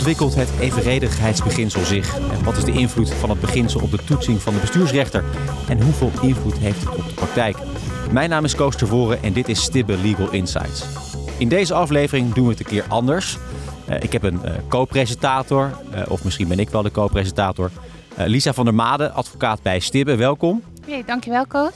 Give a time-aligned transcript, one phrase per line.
[0.00, 2.18] ontwikkelt het evenredigheidsbeginsel zich?
[2.18, 5.24] En wat is de invloed van het beginsel op de toetsing van de bestuursrechter?
[5.68, 7.56] En hoeveel invloed heeft het op de praktijk?
[8.10, 10.84] Mijn naam is Koos Tervoren en dit is Stibbe Legal Insights.
[11.38, 13.38] In deze aflevering doen we het een keer anders.
[13.88, 17.70] Uh, ik heb een uh, co-presentator, uh, of misschien ben ik wel de co-presentator.
[18.16, 20.16] Lisa van der Made, advocaat bij Stibbe.
[20.16, 20.62] Welkom.
[20.86, 21.74] Hey, dankjewel Koos.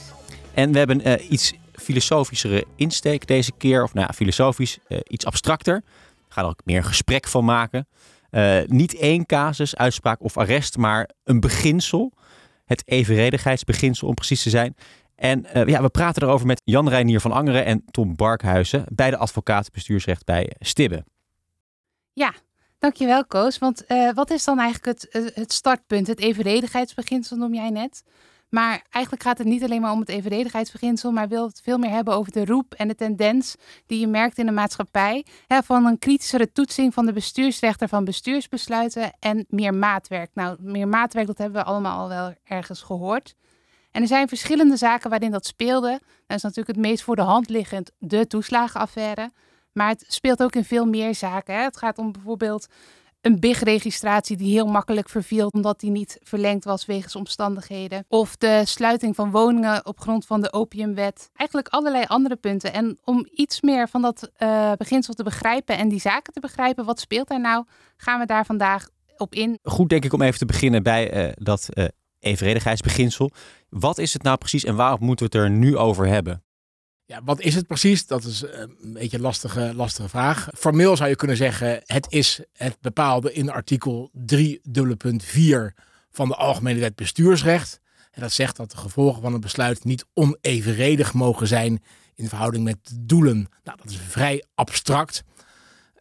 [0.54, 3.82] En we hebben iets filosofischere insteek deze keer.
[3.82, 5.82] Of nou ja, filosofisch, iets abstracter.
[6.28, 7.86] We gaan er ook meer gesprek van maken.
[8.66, 12.12] Niet één casus, uitspraak of arrest, maar een beginsel.
[12.64, 14.76] Het evenredigheidsbeginsel om precies te zijn.
[15.14, 19.16] En uh, ja, we praten erover met Jan Reinier van Angeren en Tom Barkhuizen, beide
[19.16, 21.04] advocaten bestuursrecht bij Stibbe.
[22.12, 22.34] Ja,
[22.78, 23.58] dankjewel Koos.
[23.58, 26.06] Want uh, wat is dan eigenlijk het, het startpunt?
[26.06, 28.02] Het evenredigheidsbeginsel noem jij net.
[28.54, 31.90] Maar eigenlijk gaat het niet alleen maar om het evenredigheidsbeginsel, maar wil het veel meer
[31.90, 35.24] hebben over de roep en de tendens die je merkt in de maatschappij.
[35.46, 40.30] Hè, van een kritischere toetsing van de bestuursrechter van bestuursbesluiten en meer maatwerk.
[40.34, 43.34] Nou, meer maatwerk, dat hebben we allemaal al wel ergens gehoord.
[43.90, 46.00] En er zijn verschillende zaken waarin dat speelde.
[46.26, 49.30] Dat is natuurlijk het meest voor de hand liggend de toeslagenaffaire.
[49.72, 51.54] Maar het speelt ook in veel meer zaken.
[51.54, 51.62] Hè.
[51.62, 52.66] Het gaat om bijvoorbeeld
[53.24, 58.04] een BIG-registratie die heel makkelijk verviel omdat die niet verlengd was wegens omstandigheden.
[58.08, 61.30] Of de sluiting van woningen op grond van de opiumwet.
[61.34, 62.72] Eigenlijk allerlei andere punten.
[62.72, 66.84] En om iets meer van dat uh, beginsel te begrijpen en die zaken te begrijpen,
[66.84, 67.64] wat speelt daar nou,
[67.96, 69.58] gaan we daar vandaag op in.
[69.62, 71.84] Goed denk ik om even te beginnen bij uh, dat uh,
[72.18, 73.30] evenredigheidsbeginsel.
[73.68, 76.44] Wat is het nou precies en waarom moeten we het er nu over hebben?
[77.06, 78.06] Ja, wat is het precies?
[78.06, 80.48] Dat is eh, een beetje een lastige, lastige vraag.
[80.56, 84.22] Formeel zou je kunnen zeggen, het is het bepaalde in artikel 3.4
[86.10, 87.80] van de Algemene Wet Bestuursrecht.
[88.10, 91.82] En dat zegt dat de gevolgen van een besluit niet onevenredig mogen zijn
[92.14, 93.48] in verhouding met doelen.
[93.64, 95.24] Nou, dat is vrij abstract.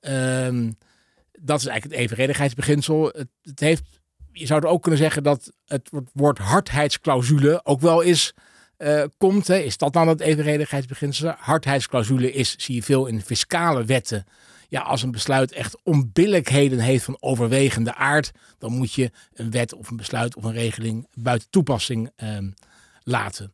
[0.02, 0.78] Um,
[1.32, 3.06] dat is eigenlijk het evenredigheidsbeginsel.
[3.06, 3.84] Het, het heeft
[4.34, 8.34] je zou er ook kunnen zeggen dat het woord hardheidsclausule ook wel eens
[8.78, 9.48] uh, komt.
[9.48, 9.58] Hè.
[9.58, 11.34] Is dat dan het evenredigheidsbeginsel?
[11.38, 14.26] Hardheidsclausule is, zie je veel in fiscale wetten.
[14.70, 19.74] Ja, als een besluit echt onbillijkheden heeft van overwegende aard, dan moet je een wet
[19.74, 22.38] of een besluit of een regeling buiten toepassing uh,
[23.04, 23.54] laten.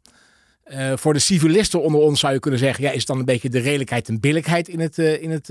[0.66, 3.50] Uh, voor de civilisten onder ons zou je kunnen zeggen, ja, is dan een beetje
[3.50, 5.48] de redelijkheid en billijkheid in het, uh, in het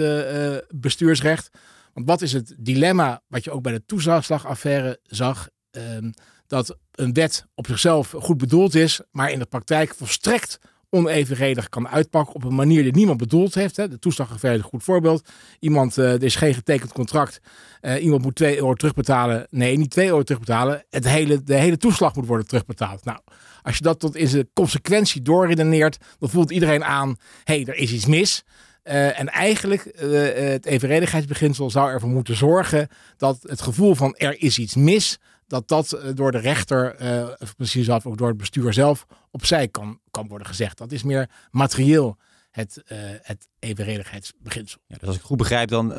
[0.74, 1.50] bestuursrecht.
[1.92, 5.48] Want wat is het dilemma wat je ook bij de toeslagaffaire zag?
[5.70, 6.12] Um,
[6.46, 10.58] dat een wet op zichzelf goed bedoeld is, maar in de praktijk volstrekt
[10.90, 13.76] onevenredig kan uitpakken op een manier die niemand bedoeld heeft.
[13.76, 15.28] De toeslagaffaire is een goed voorbeeld.
[15.58, 17.40] Iemand, uh, er is geen getekend contract.
[17.80, 19.46] Uh, iemand moet 2 euro terugbetalen.
[19.50, 20.84] Nee, niet 2 euro terugbetalen.
[20.90, 23.04] Het hele, de hele toeslag moet worden terugbetaald.
[23.04, 23.18] Nou,
[23.62, 27.76] als je dat tot in zijn consequentie doorredeneert, dan voelt iedereen aan, hé, hey, er
[27.76, 28.44] is iets mis.
[28.84, 34.42] Uh, en eigenlijk, uh, het evenredigheidsbeginsel zou ervoor moeten zorgen dat het gevoel van er
[34.42, 38.72] is iets mis, dat dat door de rechter, uh, precies af ook door het bestuur
[38.72, 40.78] zelf, opzij kan, kan worden gezegd.
[40.78, 42.16] Dat is meer materieel
[42.50, 42.82] het,
[43.22, 44.80] het evenredigheidsbeginsel.
[44.86, 45.94] Ja, dus als ik goed begrijp, dan,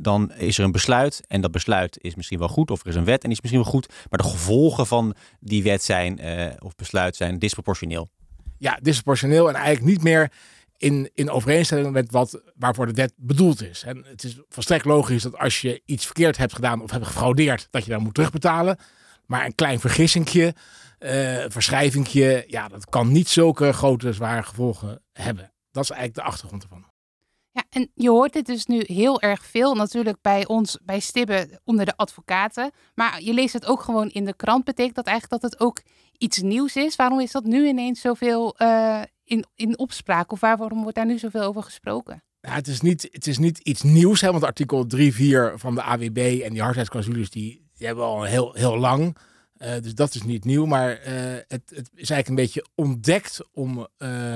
[0.00, 2.94] dan is er een besluit en dat besluit is misschien wel goed, of er is
[2.94, 6.20] een wet en die is misschien wel goed, maar de gevolgen van die wet zijn
[6.62, 8.10] of besluit zijn disproportioneel.
[8.58, 10.30] Ja, disproportioneel en eigenlijk niet meer
[10.76, 13.82] in, in overeenstemming met wat, waarvoor de wet bedoeld is.
[13.82, 17.68] En het is volstrekt logisch dat als je iets verkeerd hebt gedaan of hebt gefraudeerd,
[17.70, 18.78] dat je dan moet terugbetalen.
[19.26, 20.54] Maar een klein vergissingje,
[20.98, 25.52] uh, verschrijvingje, ja, dat kan niet zulke grote zware gevolgen hebben.
[25.70, 26.92] Dat is eigenlijk de achtergrond ervan.
[27.50, 31.60] Ja, en je hoort dit dus nu heel erg veel natuurlijk bij ons, bij Stibbe,
[31.64, 32.70] onder de advocaten.
[32.94, 34.64] Maar je leest het ook gewoon in de krant.
[34.64, 35.82] Betekent dat eigenlijk dat het ook
[36.18, 36.96] iets nieuws is?
[36.96, 40.32] Waarom is dat nu ineens zoveel uh, in, in opspraak?
[40.32, 42.22] Of waarom wordt daar nu zoveel over gesproken?
[42.40, 45.00] Het, is niet, het is niet iets nieuws, hè, want artikel 3.4
[45.54, 49.16] van de AWB en die hardheidsclausules die, die hebben we al heel, heel lang.
[49.58, 51.04] Uh, dus dat is niet nieuw, maar uh,
[51.48, 54.34] het, het, is eigenlijk een beetje ontdekt om uh,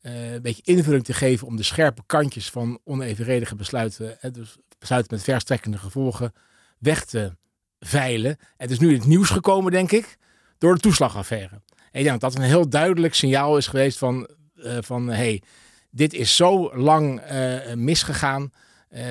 [0.00, 5.14] een beetje invulling te geven om de scherpe kantjes van onevenredige besluiten, hè, dus besluiten
[5.14, 6.32] met verstrekkende gevolgen,
[6.78, 7.36] weg te
[7.80, 8.36] veilen.
[8.56, 10.18] Het is nu in het nieuws gekomen, denk ik,
[10.58, 11.60] door de toeslagaffaire.
[11.92, 15.42] Ik denk dat dat een heel duidelijk signaal is geweest van, uh, van hey,
[15.90, 18.52] dit is zo lang uh, misgegaan.
[18.90, 19.02] Uh,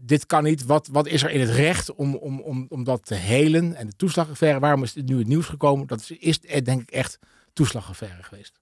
[0.00, 0.64] dit kan niet.
[0.64, 3.74] Wat, wat is er in het recht om, om, om, om dat te helen?
[3.74, 5.86] En de toeslagaffaire, waarom is dit nu het nieuws gekomen?
[5.86, 7.18] Dat is, is denk ik echt
[7.52, 8.60] toeslagaffaire geweest.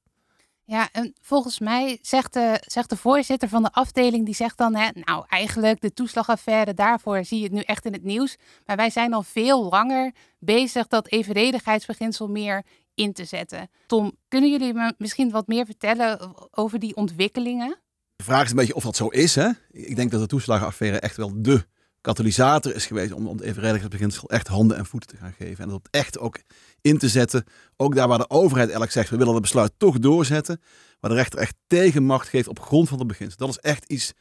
[0.64, 4.74] Ja, en volgens mij zegt de, zegt de voorzitter van de afdeling, die zegt dan,
[4.74, 8.36] hè, nou eigenlijk de toeslagaffaire, daarvoor zie je het nu echt in het nieuws.
[8.66, 12.64] Maar wij zijn al veel langer bezig dat evenredigheidsbeginsel meer
[12.98, 13.70] in te zetten.
[13.86, 17.78] Tom, kunnen jullie me misschien wat meer vertellen over die ontwikkelingen?
[18.16, 19.34] De vraag is een beetje of dat zo is.
[19.34, 19.48] Hè?
[19.70, 21.64] Ik denk dat de toeslagenaffaire echt wel de
[22.00, 25.64] katalysator is geweest om, om het evenredigheidsbeginsel echt handen en voeten te gaan geven.
[25.64, 26.40] En dat echt ook
[26.80, 27.44] in te zetten.
[27.76, 30.60] Ook daar waar de overheid eigenlijk zegt, we willen het besluit toch doorzetten.
[31.00, 33.36] Waar de rechter echt tegenmacht geeft op grond van het beginsel.
[33.36, 34.12] Dat is echt iets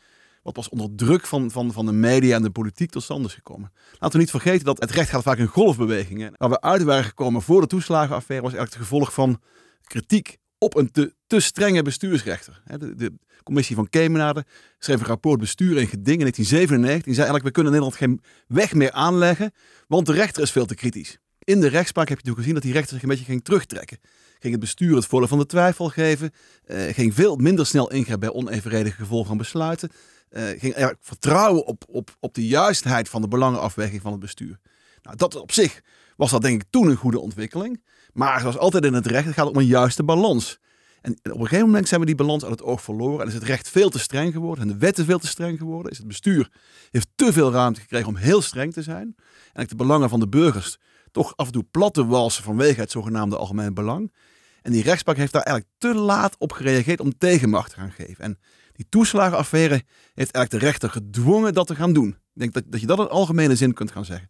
[0.48, 3.34] wat was onder druk van, van, van de media en de politiek tot stand is
[3.34, 3.72] gekomen.
[3.92, 6.34] Laten we niet vergeten dat het recht gaat vaak in golfbewegingen.
[6.38, 9.42] Waar we uit waren gekomen voor de toeslagenaffaire was eigenlijk het gevolg van
[9.84, 12.62] kritiek op een te, te strenge bestuursrechter.
[12.66, 13.14] De, de
[13.44, 14.46] commissie van Kemenade
[14.80, 17.04] schreef een rapport bestuur en geding in 1997.
[17.04, 19.52] Die zei eigenlijk, we kunnen Nederland geen weg meer aanleggen,
[19.88, 21.18] want de rechter is veel te kritisch.
[21.40, 23.98] In de rechtspraak heb je natuurlijk gezien dat die rechter zich een beetje ging terugtrekken.
[24.40, 26.32] Ging het bestuur het voordeel van de twijfel geven.
[26.68, 29.90] Uh, ging veel minder snel ingrijpen bij onevenredige gevolgen van besluiten.
[30.30, 34.60] Uh, ging vertrouwen op, op, op de juistheid van de belangenafweging van het bestuur.
[35.02, 35.82] Nou, dat op zich
[36.16, 37.84] was dat denk ik toen een goede ontwikkeling.
[38.14, 40.60] Maar zoals altijd in het recht, het gaat om een juiste balans.
[41.02, 43.22] En op een gegeven moment zijn we die balans uit het oog verloren.
[43.22, 44.64] En is het recht veel te streng geworden.
[44.64, 45.92] En de wetten veel te streng geworden.
[45.92, 46.52] Is het bestuur
[46.92, 49.16] heeft te veel ruimte gekregen om heel streng te zijn.
[49.54, 50.78] En de belangen van de burgers
[51.12, 54.14] toch af en toe plat te walsen vanwege het zogenaamde algemeen belang.
[54.62, 58.24] En die rechtspraak heeft daar eigenlijk te laat op gereageerd om tegenmacht te gaan geven.
[58.24, 58.40] En
[58.78, 59.84] die toeslagenaffaire
[60.14, 62.10] heeft eigenlijk de rechter gedwongen dat te gaan doen.
[62.10, 64.30] Ik denk dat, dat je dat in algemene zin kunt gaan zeggen.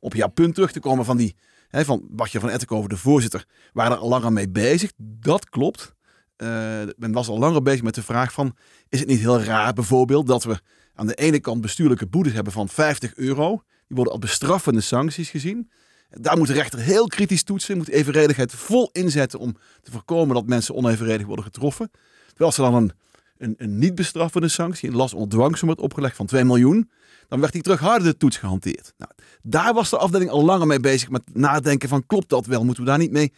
[0.00, 1.36] Op jouw punt terug te komen van die,
[1.68, 4.92] hè, van Bartje van Ettenkoven, de voorzitter, waren er al langer mee bezig.
[4.96, 5.96] Dat klopt.
[6.36, 6.48] Uh,
[6.96, 8.56] men was al langer bezig met de vraag van,
[8.88, 10.60] is het niet heel raar bijvoorbeeld dat we
[10.94, 13.48] aan de ene kant bestuurlijke boetes hebben van 50 euro.
[13.86, 15.70] Die worden als bestraffende sancties gezien.
[16.10, 20.46] Daar moet de rechter heel kritisch toetsen, moet evenredigheid vol inzetten om te voorkomen dat
[20.46, 21.90] mensen onevenredig worden getroffen.
[22.26, 22.92] Terwijl er dan een,
[23.38, 26.90] een, een niet bestraffende sanctie, een last onder dwangsom wordt opgelegd van 2 miljoen,
[27.28, 28.94] dan werd die de toets gehanteerd.
[28.96, 29.10] Nou,
[29.42, 32.82] daar was de afdeling al langer mee bezig met nadenken van klopt dat wel, moeten
[32.82, 33.32] we daar niet mee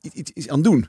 [0.00, 0.88] iets, iets aan doen.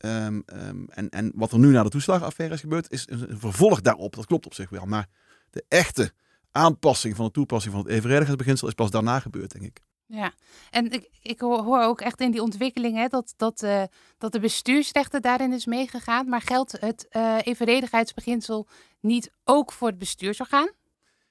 [0.00, 3.80] Um, um, en, en wat er nu na de toeslagenaffaire is gebeurd, is een vervolg
[3.80, 4.14] daarop.
[4.14, 4.84] Dat klopt op zich wel.
[4.84, 5.08] Maar
[5.50, 6.12] de echte
[6.52, 9.80] aanpassing van de toepassing van het evenredigheidsbeginsel is pas daarna gebeurd, denk ik.
[10.10, 10.32] Ja,
[10.70, 13.82] en ik, ik hoor ook echt in die ontwikkeling hè, dat, dat, uh,
[14.18, 16.28] dat de bestuursrechter daarin is meegegaan.
[16.28, 18.68] Maar geldt het uh, evenredigheidsbeginsel
[19.00, 20.70] niet ook voor het bestuursorgaan?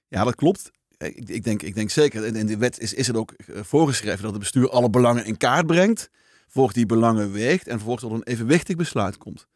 [0.07, 0.71] Ja, dat klopt.
[0.97, 4.21] Ik, ik, denk, ik denk zeker, in de wet is, is het ook eh, voorgeschreven
[4.21, 6.09] dat het bestuur alle belangen in kaart brengt.
[6.47, 9.47] Volgens die belangen weegt en vervolgens tot een evenwichtig besluit komt.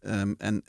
[0.00, 0.64] Um, en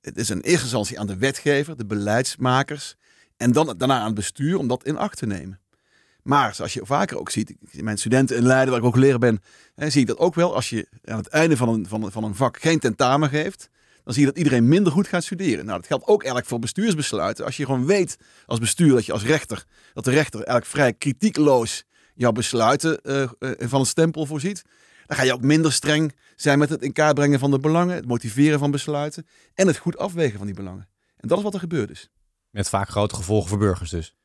[0.00, 2.96] het is in eerste instantie aan de wetgever, de beleidsmakers
[3.36, 5.60] en dan, daarna aan het bestuur om dat in acht te nemen.
[6.28, 9.42] Maar zoals je vaker ook ziet, mijn studenten in Leiden, waar ik ook leren ben,
[9.74, 10.54] hè, zie ik dat ook wel.
[10.54, 13.70] Als je aan het einde van een, van, van een vak geen tentamen geeft,
[14.04, 15.64] dan zie je dat iedereen minder goed gaat studeren.
[15.64, 17.44] Nou, dat geldt ook eigenlijk voor bestuursbesluiten.
[17.44, 18.16] Als je gewoon weet
[18.46, 21.84] als bestuur dat je als rechter, dat de rechter eigenlijk vrij kritiekloos
[22.14, 24.62] jouw besluiten uh, uh, van een stempel voorziet,
[25.06, 27.94] dan ga je ook minder streng zijn met het in kaart brengen van de belangen,
[27.94, 30.88] het motiveren van besluiten en het goed afwegen van die belangen.
[31.16, 32.10] En dat is wat er gebeurd is.
[32.50, 34.16] Met vaak grote gevolgen voor burgers dus.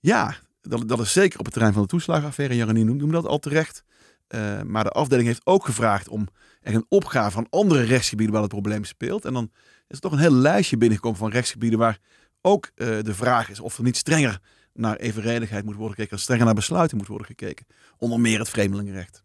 [0.00, 2.54] Ja, dat, dat is zeker op het terrein van de toeslagenaffaire.
[2.54, 3.84] Jarenien noemde dat al terecht.
[4.28, 6.28] Uh, maar de afdeling heeft ook gevraagd om
[6.60, 9.24] echt een opgave van andere rechtsgebieden waar het probleem speelt.
[9.24, 9.50] En dan
[9.88, 11.98] is er toch een heel lijstje binnengekomen van rechtsgebieden waar
[12.40, 14.40] ook uh, de vraag is of er niet strenger
[14.72, 17.66] naar evenredigheid moet worden gekeken, strenger naar besluiten moet worden gekeken.
[17.98, 19.22] Onder meer het vreemdelingenrecht.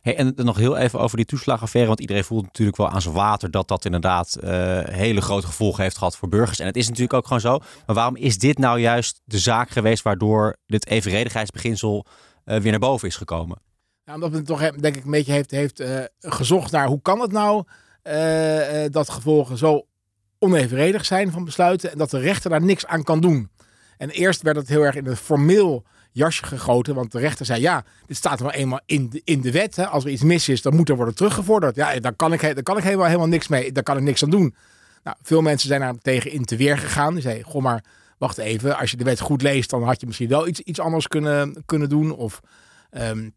[0.00, 1.88] Hey, en nog heel even over die toeslagaffaire.
[1.88, 4.50] Want iedereen voelt natuurlijk wel aan zijn water dat dat inderdaad uh,
[4.84, 6.58] hele grote gevolgen heeft gehad voor burgers.
[6.58, 7.58] En het is natuurlijk ook gewoon zo.
[7.86, 12.06] Maar waarom is dit nou juist de zaak geweest waardoor dit evenredigheidsbeginsel
[12.44, 13.58] uh, weer naar boven is gekomen?
[14.04, 17.20] Ja, omdat het toch denk ik een beetje heeft, heeft uh, gezocht naar hoe kan
[17.20, 17.64] het nou
[18.90, 19.86] dat gevolgen zo
[20.38, 23.50] onevenredig zijn van besluiten en dat de rechter daar niks aan kan doen.
[23.96, 26.94] En eerst werd het heel erg in het formeel jasje gegoten.
[26.94, 29.76] Want de rechter zei, ja, dit staat wel eenmaal in de, in de wet.
[29.76, 29.86] Hè.
[29.86, 31.76] Als er iets mis is, dan moet er worden teruggevorderd.
[31.76, 33.72] Ja, daar kan ik, daar kan ik helemaal, helemaal niks mee.
[33.72, 34.54] Daar kan ik niks aan doen.
[35.02, 37.12] Nou, veel mensen zijn daar tegen in te weer gegaan.
[37.12, 37.84] Die zeiden, goh maar,
[38.18, 38.78] wacht even.
[38.78, 41.62] Als je de wet goed leest, dan had je misschien wel iets, iets anders kunnen,
[41.66, 42.12] kunnen doen.
[42.14, 42.40] Of
[42.90, 43.34] um,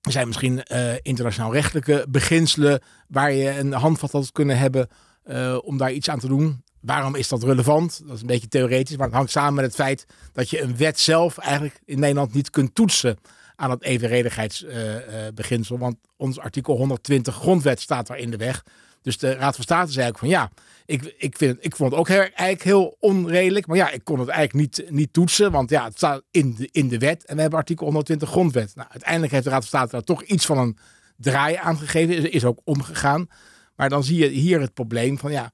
[0.00, 4.88] er zijn misschien uh, internationaal rechtelijke beginselen waar je een handvat had kunnen hebben
[5.26, 6.63] uh, om daar iets aan te doen.
[6.84, 8.02] Waarom is dat relevant?
[8.06, 10.76] Dat is een beetje theoretisch, maar het hangt samen met het feit dat je een
[10.76, 13.18] wet zelf eigenlijk in Nederland niet kunt toetsen
[13.56, 15.78] aan het evenredigheidsbeginsel.
[15.78, 18.64] Want ons artikel 120 grondwet staat daar in de weg.
[19.02, 20.50] Dus de Raad van State zei ook van ja,
[20.86, 23.66] ik, ik, vind, ik vond het ook eigenlijk heel onredelijk.
[23.66, 26.68] Maar ja, ik kon het eigenlijk niet, niet toetsen, want ja, het staat in de,
[26.72, 27.24] in de wet.
[27.24, 28.74] En we hebben artikel 120 grondwet.
[28.74, 30.78] Nou, uiteindelijk heeft de Raad van State daar toch iets van een
[31.16, 32.16] draai aangegeven.
[32.16, 33.28] Is, is ook omgegaan.
[33.76, 35.52] Maar dan zie je hier het probleem van ja,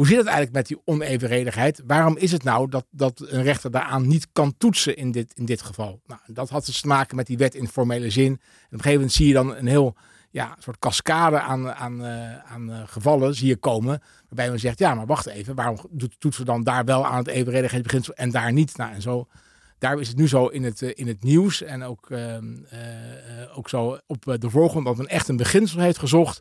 [0.00, 1.82] hoe zit het eigenlijk met die onevenredigheid?
[1.86, 5.44] Waarom is het nou dat, dat een rechter daaraan niet kan toetsen in dit, in
[5.44, 6.00] dit geval?
[6.06, 8.26] Nou, dat had dus te maken met die wet in formele zin.
[8.26, 9.96] En op een gegeven moment zie je dan een heel
[10.30, 14.02] ja, soort cascade aan, aan, eh, aan eh, gevallen zie je komen.
[14.28, 15.54] Waarbij men zegt, ja, maar wacht even.
[15.54, 15.78] Waarom
[16.18, 18.76] toetsen we dan daar wel aan het evenredigheidsbeginsel en daar niet?
[18.76, 19.26] Nou, en zo,
[19.80, 21.62] daar is het nu zo in het, eh, in het nieuws.
[21.62, 25.80] En ook, ehm, eh, eh, ook zo op de voorgrond dat men echt een beginsel
[25.80, 26.40] heeft gezocht.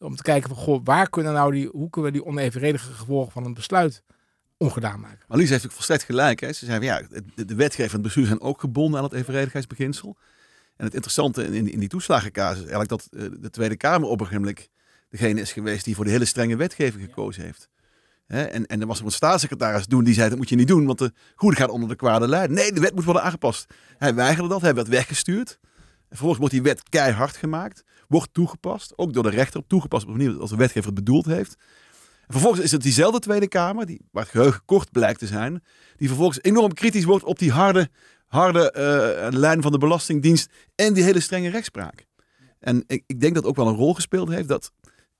[0.00, 3.32] Om te kijken van, goh, waar kunnen nou die, hoe kunnen we die onevenredige gevolgen
[3.32, 4.02] van een besluit
[4.56, 5.24] ongedaan maken?
[5.28, 6.40] Maar heeft ook volstrekt gelijk.
[6.40, 6.52] Hè.
[6.52, 7.02] Ze zei ja,
[7.34, 10.16] de, wetgever en het bestuur zijn ook gebonden aan het evenredigheidsbeginsel.
[10.76, 14.26] En het interessante in, in die is eigenlijk dat eh, de Tweede Kamer op een
[14.26, 14.68] gegeven moment
[15.08, 17.68] degene is geweest die voor de hele strenge wetgeving gekozen heeft.
[18.26, 20.98] En, en er was een staatssecretaris doen die zei dat moet je niet doen, want
[20.98, 22.52] de goede gaat onder de kwade lijn.
[22.52, 23.74] Nee, de wet moet worden aangepast.
[23.98, 25.58] Hij weigerde dat, hij werd weggestuurd.
[25.62, 30.10] En vervolgens wordt die wet keihard gemaakt, wordt toegepast, ook door de rechter toegepast op
[30.16, 31.56] manier als de wetgever het bedoeld heeft.
[32.26, 35.62] En vervolgens is het diezelfde Tweede Kamer, die, waar het geheugen kort blijkt te zijn,
[35.96, 37.88] die vervolgens enorm kritisch wordt op die harde,
[38.26, 42.06] harde eh, lijn van de Belastingdienst en die hele strenge rechtspraak.
[42.58, 44.72] En ik, ik denk dat ook wel een rol gespeeld heeft dat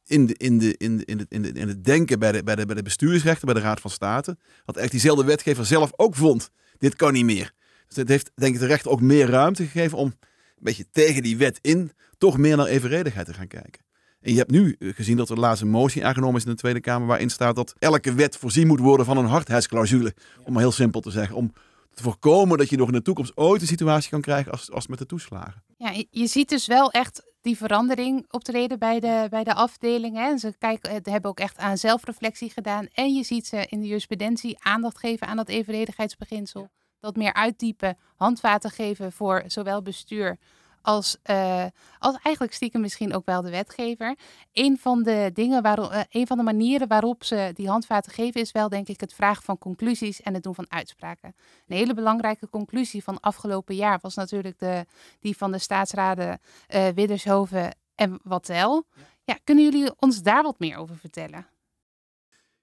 [0.04, 2.42] in, de, in, de, in, de, in, het, in, de, in het denken bij de,
[2.42, 5.92] bij, de, bij de bestuursrechten, bij de Raad van State, dat echt diezelfde wetgever zelf
[5.97, 7.52] ook vond, dit kan niet meer.
[7.87, 10.14] Dus het heeft denk ik de rechter ook meer ruimte gegeven om
[10.61, 13.83] beetje tegen die wet in toch meer naar evenredigheid te gaan kijken.
[14.21, 16.57] En je hebt nu eh, gezien dat er laatst een motie aangenomen is in de
[16.57, 20.14] Tweede Kamer waarin staat dat elke wet voorzien moet worden van een hardheidsclausule.
[20.45, 21.37] Om heel simpel te zeggen.
[21.37, 21.52] Om
[21.95, 24.87] te voorkomen dat je nog in de toekomst ooit een situatie kan krijgen als, als
[24.87, 25.62] met de toeslagen.
[25.76, 30.29] Ja, je- ziet dus wel echt die verandering optreden bij de, bij de afdelingen.
[30.31, 32.87] En ze kijken, eh, hebben ook echt aan zelfreflectie gedaan.
[32.93, 36.69] En je ziet ze in de jurisprudentie aandacht geven aan dat evenredigheidsbeginsel.
[37.00, 40.38] Dat meer uitdiepen, handvaten geven voor zowel bestuur
[40.83, 41.64] als, eh,
[41.99, 44.16] als eigenlijk stiekem misschien ook wel de wetgever.
[44.52, 48.40] Een van de dingen waarop, eh, een van de manieren waarop ze die handvaten geven,
[48.40, 51.35] is wel denk ik het vragen van conclusies en het doen van uitspraken.
[51.66, 54.87] Een hele belangrijke conclusie van afgelopen jaar was natuurlijk de,
[55.21, 58.85] die van de staatsraden eh Widdershoven en Wattel.
[59.25, 61.47] Ja, kunnen jullie ons daar wat meer over vertellen?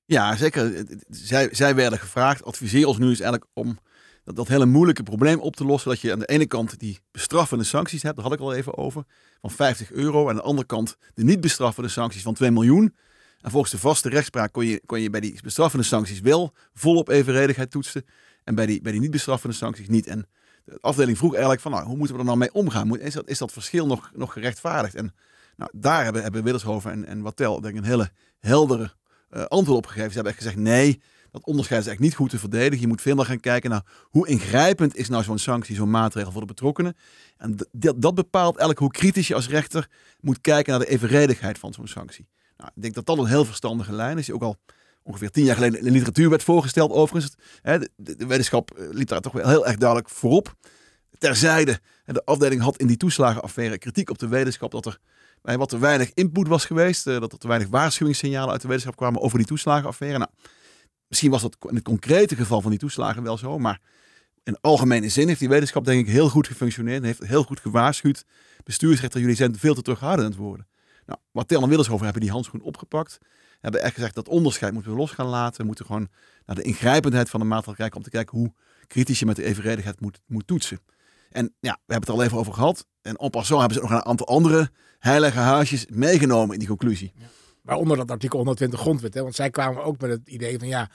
[0.06, 0.86] Ja, zeker.
[1.10, 3.80] Zij, zij werden gevraagd, adviseer ons nu eens eigenlijk om
[4.28, 5.90] dat, dat hele moeilijke probleem op te lossen.
[5.90, 8.78] Dat je aan de ene kant die bestraffende sancties hebt, daar had ik al even
[8.78, 9.04] over,
[9.42, 10.24] van 50 euro.
[10.24, 12.96] En aan de andere kant de niet bestraffende sancties van 2 miljoen.
[13.42, 17.10] En volgens de vaste rechtspraak kon je, kon je bij die bestraffende sancties wel volop
[17.10, 18.06] evenredigheid toetsen.
[18.44, 20.08] En bij die, bij die niet bestraffende sancties niet.
[20.08, 20.28] En
[20.66, 23.00] de afdeling vroeg eigenlijk van, nou, hoe moeten we er nou mee omgaan?
[23.00, 24.96] Is dat, is dat verschil nog, nog gerechtvaardigd?
[24.96, 25.14] En
[25.56, 28.94] nou, daar hebben, hebben Widdershoven en, en Wattel denk ik een hele heldere
[29.30, 30.10] eh, antwoord op gegeven.
[30.10, 31.02] Ze hebben echt gezegd, nee,
[31.38, 32.80] dat onderscheid is echt niet goed te verdedigen.
[32.80, 36.32] Je moet veel meer gaan kijken naar hoe ingrijpend is nou zo'n sanctie, zo'n maatregel
[36.32, 36.96] voor de betrokkenen.
[37.38, 37.56] En
[37.96, 39.88] dat, bepaalt eigenlijk hoe kritisch je als rechter
[40.20, 42.28] moet kijken naar de evenredigheid van zo'n sanctie.
[42.58, 44.58] Nou, ik denk dat dat een heel verstandige lijn is, die ook al
[45.04, 46.92] ongeveer tien jaar geleden in de literatuur werd voorgesteld.
[46.92, 47.36] Overigens,
[47.96, 50.56] de, wetenschap eh, liep daar toch wel heel erg duidelijk voorop.
[51.18, 55.00] Terzijde, de afdeling had in die toeslagenaffaire kritiek op de wetenschap dat er
[55.42, 58.96] wat te weinig input was geweest, eh, dat er te weinig waarschuwingssignalen uit de wetenschap
[58.96, 60.18] kwamen over die toeslagenaffaire.
[60.18, 60.30] Nou,
[61.08, 63.82] misschien was dat in het concrete geval van die toeslagen wel zo, maar
[64.44, 67.60] in algemene zin heeft die wetenschap denk ik heel goed gefunctioneerd en heeft heel goed
[67.60, 68.26] gewaarschuwd.
[68.64, 70.68] Bestuursrechter, jullie zijn veel te terughoudend worden.
[71.06, 73.18] Nou, Martel en Willershoven hebben die handschoen opgepakt.
[73.60, 75.62] Hebben echt gezegd dat onderscheid moeten we los gaan laten.
[75.62, 76.08] We moeten gewoon
[76.46, 78.54] naar de ingrijpendheid van de maatregel kijken om te kijken hoe
[78.88, 80.80] kritisch je met de evenredigheid moet, moet toetsen.
[81.30, 82.86] En ja, we hebben het er al even over gehad.
[83.02, 87.14] En en passant hebben ze nog een aantal andere heilige huisjes meegenomen in die conclusie.
[87.68, 89.14] Waaronder dat artikel 120 grondwet.
[89.14, 89.22] Hè?
[89.22, 90.90] Want zij kwamen ook met het idee van ja,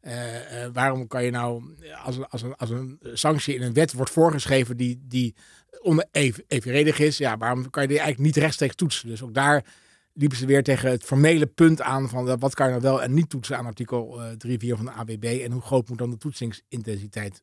[0.00, 1.62] eh, eh, waarom kan je nou,
[2.04, 5.34] als als, een, als een sanctie in een wet wordt voorgeschreven die, die
[5.80, 9.08] onevenredig is, ja, waarom kan je die eigenlijk niet rechtstreeks toetsen?
[9.08, 9.64] Dus ook daar
[10.12, 13.14] liepen ze weer tegen het formele punt aan van wat kan je nou wel en
[13.14, 16.16] niet toetsen aan artikel eh 3.4 van de AWB en hoe groot moet dan de
[16.16, 17.42] toetsingsintensiteit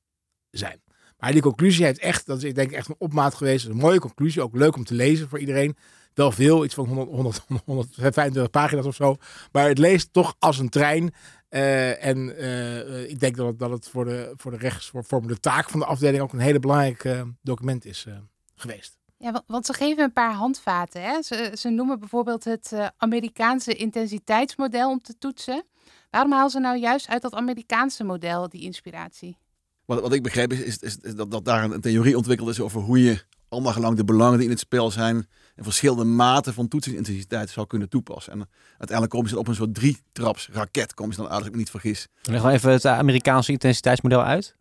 [0.49, 0.81] zijn.
[1.17, 3.65] Maar die conclusie heeft echt, dat is ik denk echt een opmaat geweest.
[3.65, 5.75] Een mooie conclusie, ook leuk om te lezen voor iedereen.
[6.13, 9.15] Wel veel, iets van 100, 100, 125 pagina's of zo.
[9.51, 11.13] Maar het leest toch als een trein.
[11.49, 15.69] Eh, en eh, ik denk dat het, dat het voor de, voor de rechtsvormende taak
[15.69, 18.13] van de afdeling ook een hele belangrijk eh, document is eh,
[18.55, 18.97] geweest.
[19.17, 21.01] Ja, wa- want ze geven een paar handvaten.
[21.01, 21.21] Hè?
[21.21, 25.63] Ze, ze noemen bijvoorbeeld het Amerikaanse intensiteitsmodel om te toetsen.
[26.09, 29.37] Waarom halen ze nou juist uit dat Amerikaanse model die inspiratie?
[29.85, 33.03] Wat, wat ik begreep is, is, dat, dat daar een theorie ontwikkeld is over hoe
[33.03, 37.67] je andergelang de belangen die in het spel zijn en verschillende maten van toetsingsintensiteit zou
[37.67, 38.33] kunnen toepassen.
[38.33, 41.51] En uiteindelijk komen ze op een soort drietraps raket, komen ze dan uit als ik
[41.51, 42.07] me niet vergis.
[42.21, 44.55] Leg wel even het Amerikaanse intensiteitsmodel uit.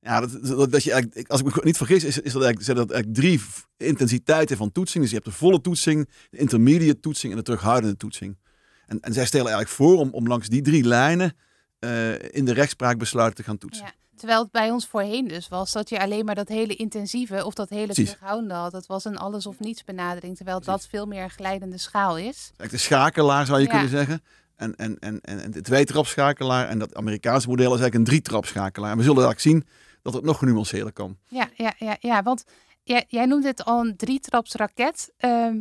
[0.00, 2.64] Ja, dat, dat, dat je eigenlijk, als ik me niet vergis, is, is dat eigenlijk,
[2.64, 3.40] zijn dat eigenlijk drie
[3.76, 5.02] intensiteiten van toetsing.
[5.02, 8.38] Dus je hebt de volle toetsing, de intermediate toetsing en de terughoudende toetsing.
[8.86, 11.36] En, en zij stellen eigenlijk voor om, om langs die drie lijnen
[11.78, 13.84] eh, in de rechtspraak besluiten te gaan toetsen.
[13.84, 13.92] Ja.
[14.24, 17.54] Terwijl het bij ons voorheen dus was dat je alleen maar dat hele intensieve of
[17.54, 18.72] dat hele terughoudende had.
[18.72, 20.80] Dat was een alles of niets benadering, terwijl Precies.
[20.82, 22.50] dat veel meer een glijdende schaal is.
[22.70, 23.70] De schakelaar zou je Ja.
[23.70, 24.22] kunnen zeggen.
[24.56, 26.68] En, en, en, en en de twee-trapschakelaar.
[26.68, 28.90] En dat Amerikaanse model is eigenlijk een drie-trapschakelaar.
[28.90, 31.16] En we zullen eigenlijk zien dat het nog genuanceerder kan.
[31.28, 32.44] Ja, ja, ja, ja want
[32.82, 35.12] jij, jij noemt het al een drietrapsraket.
[35.16, 35.56] Ehm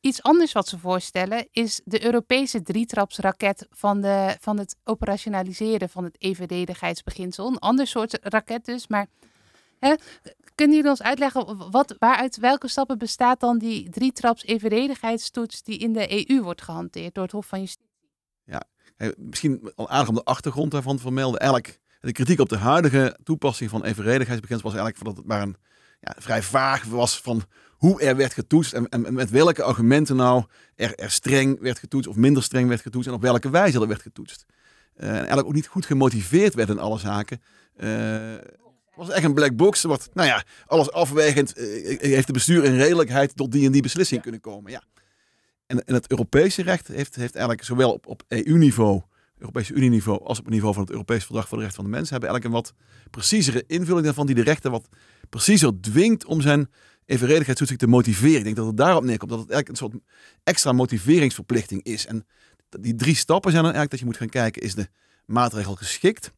[0.00, 6.04] iets anders wat ze voorstellen is de Europese drietrapsraket van, de, van het operationaliseren van
[6.04, 7.46] het evenredigheidsbeginsel.
[7.46, 9.06] Een ander soort raket dus, maar
[9.78, 9.94] hè,
[10.54, 15.92] kunnen jullie ons uitleggen wat, waaruit welke stappen bestaat dan die drietraps evenredigheidstoets die in
[15.92, 17.88] de EU wordt gehanteerd door het Hof van Justitie?
[19.00, 21.40] Eh, misschien al aardig om de achtergrond daarvan te vermelden.
[21.40, 25.56] Eigenlijk, de kritiek op de huidige toepassing van evenredigheidsbeginsel was eigenlijk dat het maar een
[26.00, 27.42] ja, vrij vaag was van
[27.80, 30.44] hoe er werd getoetst en, met welke argumenten nou
[30.76, 33.88] er, er streng werd getoetst of minder streng werd getoetst en op welke wijze er
[33.88, 34.46] werd getoetst.
[34.94, 37.42] Eh, en eigenlijk ook niet goed gemotiveerd werd in alle zaken.
[37.76, 37.88] Eh,
[38.32, 39.82] het was echt een black box.
[39.82, 43.82] Wat, nou ja, alles afwegend eh, heeft de bestuur in redelijkheid tot die en die
[43.82, 44.70] beslissing kunnen komen.
[44.70, 44.82] Ja.
[45.66, 49.02] En, en het Europese recht heeft, heeft eigenlijk zowel op, op EU-niveau,
[49.38, 51.96] Europese Unie-niveau, als op het niveau van het Europees Verdrag voor de Rechten van de
[51.96, 52.74] Mens, hebben eigenlijk een wat
[53.10, 54.88] preciezere invulling daarvan, die de rechter wat
[55.28, 56.68] preciezer dwingt om zijn
[57.10, 58.36] evenredigheidstoetsing te motiveren.
[58.36, 60.04] Ik denk dat het daarop neerkomt, dat het eigenlijk een soort
[60.44, 62.06] extra motiveringsverplichting is.
[62.06, 62.26] En
[62.80, 64.88] die drie stappen zijn dan eigenlijk dat je moet gaan kijken, is de
[65.24, 66.32] maatregel geschikt?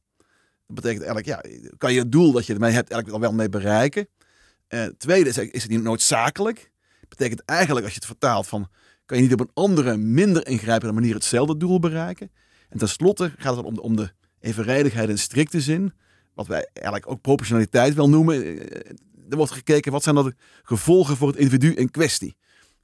[0.67, 3.39] Dat betekent eigenlijk, ja, kan je het doel dat je ermee hebt eigenlijk al wel
[3.39, 4.09] mee bereiken?
[4.69, 6.71] Eh tweede is, is het niet noodzakelijk?
[7.17, 8.69] betekent eigenlijk, als je het vertaalt, van
[9.07, 12.31] kan je niet op een andere, minder ingrijpende manier hetzelfde doel bereiken?
[12.69, 15.93] En tenslotte gaat het om de, om de evenredigheid in strikte zin,
[16.35, 18.59] wat wij eigenlijk ook proportionaliteit wel noemen.
[19.33, 22.37] Er wordt gekeken, wat zijn de gevolgen voor het individu in kwestie?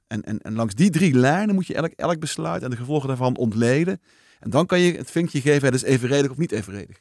[0.07, 3.07] En, en, en langs die drie lijnen moet je elk, elk besluit en de gevolgen
[3.07, 4.01] daarvan ontleden.
[4.39, 6.97] En dan kan je het vinkje geven, het is evenredig of niet evenredig.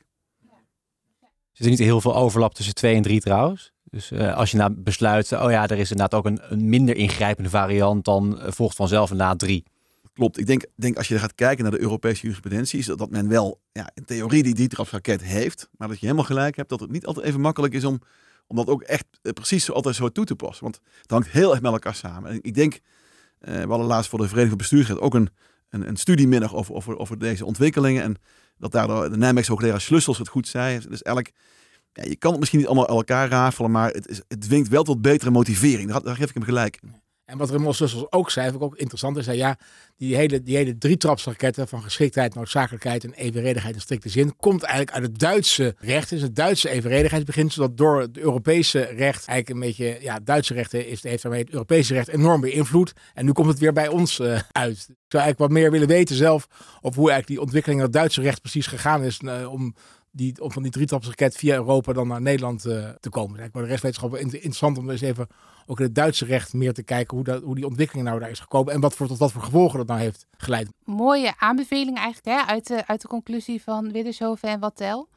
[1.53, 3.73] Zit er niet heel veel overlap tussen twee en drie trouwens?
[3.85, 6.97] Dus eh, als je nou besluit, oh ja, er is inderdaad ook een, een minder
[6.97, 9.65] ingrijpende variant, dan eh, volgt vanzelf inderdaad drie.
[10.13, 10.39] Klopt.
[10.39, 13.29] Ik denk, denk als je gaat kijken naar de Europese jurisprudentie, is dat, dat men
[13.29, 15.69] wel ja, in theorie die drietrapsraket heeft.
[15.77, 18.01] Maar dat je helemaal gelijk hebt dat het niet altijd even makkelijk is om,
[18.49, 20.63] om dat ook echt eh, precies zo altijd zo toe te passen.
[20.65, 22.31] Want het hangt heel erg met elkaar samen.
[22.31, 22.81] En ik denk,
[23.39, 25.31] eh, we hadden laatst voor de Vereniging van Bestuursrecht ook een,
[25.69, 28.03] een, een studiemiddag over, over, over deze ontwikkelingen.
[28.03, 28.17] En
[28.59, 30.79] dat daardoor de Nijmeegse hoogleraar Slussels het goed zei.
[30.79, 31.35] Dus eigenlijk,
[31.93, 34.83] ja, je kan het misschien niet allemaal elkaar rafelen, maar het, is, het dwingt wel
[34.83, 35.93] tot betere motivering.
[35.93, 36.81] Daar, geef ik hem gelijk.
[37.29, 39.15] En wat Raymond Sussels ook zei, vond ik ook interessant.
[39.15, 39.59] Hij zei ja,
[39.97, 44.97] die hele, die hele drietrapsraketten van geschiktheid, noodzakelijkheid en evenredigheid in strikte zin, komt eigenlijk
[44.97, 46.11] uit het Duitse recht.
[46.11, 50.55] Het is het Duitse evenredigheidsbeginsel dat door het Europese recht, eigenlijk een beetje, ja, Duitse
[50.55, 52.93] recht is, heeft daarmee het Europese recht enorm beïnvloed.
[53.15, 54.77] En nu komt het weer bij ons eh, uit.
[54.89, 56.49] Ik zou eigenlijk wat meer willen weten zelf,
[56.81, 59.75] of hoe eigenlijk die ontwikkeling in het Duitse recht precies gegaan is, eh, om
[60.11, 63.49] die, om van die drietrapsraket via Europa dan naar Nederland eh, te komen.
[63.53, 65.27] Voor de rechtswetenschappen inter- interessant om eens even
[65.67, 68.31] ook in het Duitse recht meer te kijken hoe, dat, hoe die ontwikkeling nou daar
[68.31, 70.69] is gekomen en wat voor, tot wat voor gevolgen dat nou heeft geleid.
[70.85, 75.09] mooie aanbeveling eigenlijk hè, uit, de, uit de conclusie van Widdershoven en Wattel.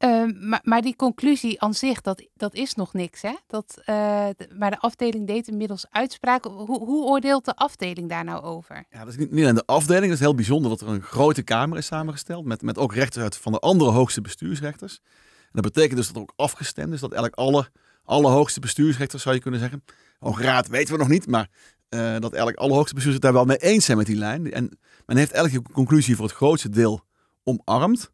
[0.00, 3.22] Ehm, maar, maar die conclusie aan zich, dat, dat is nog niks.
[3.22, 3.34] Hè?
[3.46, 6.50] Dat, eh, maar de afdeling deed inmiddels uitspraken.
[6.50, 8.84] Hoe, hoe oordeelt de afdeling daar nou over?
[8.90, 10.04] Ja, dat is niet, niet de afdeling.
[10.04, 12.44] Het is heel bijzonder dat er een grote kamer is samengesteld.
[12.44, 15.00] Met, met ook rechters uit van de andere hoogste bestuursrechters.
[15.42, 17.00] En dat betekent dus dat er ook afgestemd is.
[17.00, 17.70] Dat eigenlijk alle,
[18.04, 19.84] alle hoogste bestuursrechters, zou je kunnen zeggen.
[20.18, 21.26] Hoge raad weten we nog niet.
[21.26, 21.48] Maar
[21.88, 24.52] eh, dat eigenlijk alle hoogste bestuursrechters daar wel mee eens zijn met die lijn.
[24.52, 27.00] En men heeft eigenlijk de conclusie voor het grootste deel
[27.44, 28.10] omarmd.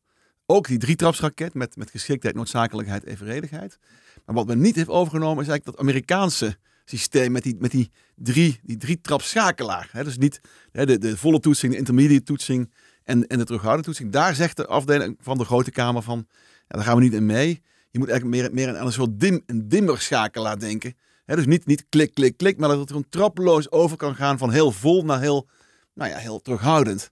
[0.47, 3.79] Ook die drietrapsraket met, met geschiktheid, noodzakelijkheid, evenredigheid.
[4.25, 7.91] Maar wat men niet heeft overgenomen is eigenlijk dat Amerikaanse systeem met die, met die
[8.15, 9.89] drie, die drie schakelaar.
[9.93, 10.05] Hè?
[10.05, 10.41] Dus niet
[10.73, 12.73] de, de volle toetsing, de intermediate toetsing
[13.05, 14.13] en, en de terughoudende toetsing.
[14.13, 16.27] Daar zegt de afdeling van de Grote Kamer van,
[16.69, 17.63] ja, daar gaan we niet in mee.
[17.91, 20.95] Je moet eigenlijk meer, meer aan een soort dim, een dimmerschakelaar denken.
[21.25, 21.37] Hè?
[21.37, 24.51] Dus niet, niet klik, klik, klik, maar dat het gewoon trappeloos over kan gaan van
[24.51, 25.49] heel vol naar heel,
[25.95, 27.11] nou ja, heel terughoudend.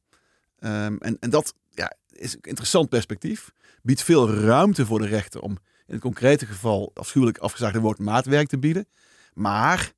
[0.59, 1.55] Ehm, en, en dat
[2.19, 3.51] is een interessant perspectief.
[3.83, 5.51] Biedt veel ruimte voor de rechter om
[5.87, 8.89] in het concrete geval afschuwelijk afgezaagde woord maatwerk te bieden.
[9.35, 9.93] Maar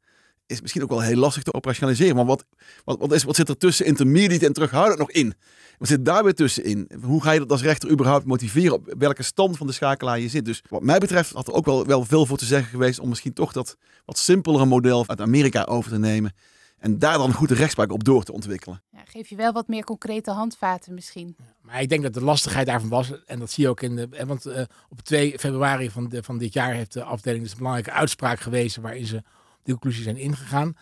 [0.47, 2.17] is misschien ook wel heel lastig te operationaliseren.
[2.17, 2.45] Maar wat,
[2.85, 5.35] wat, wat, is, wat zit er tussen intermediate en terughoudend nog in?
[5.79, 6.91] Wat zit daar weer tussenin?
[7.03, 8.73] Hoe ga je dat als rechter überhaupt motiveren?
[8.73, 10.45] Op welke stand van de schakelaar je zit?
[10.45, 13.09] Dus wat mij betreft had er ook wel, wel veel voor te zeggen geweest om
[13.09, 16.33] misschien toch dat wat simpelere model uit Amerika over te nemen.
[16.79, 18.83] En daar dan goed de rechtspraak op door te ontwikkelen.
[18.91, 21.37] Ja, geef je wel wat meer concrete handvaten misschien.
[21.61, 24.09] Maar ik denk dat de lastigheid daarvan was, en dat zie je ook in de.
[24.11, 27.53] eh, Want eh, op 2 februari van, de, van dit jaar heeft de afdeling dus
[27.53, 29.23] een belangrijke uitspraak gewezen waarin ze
[29.63, 30.77] die conclusies zijn ingegaan.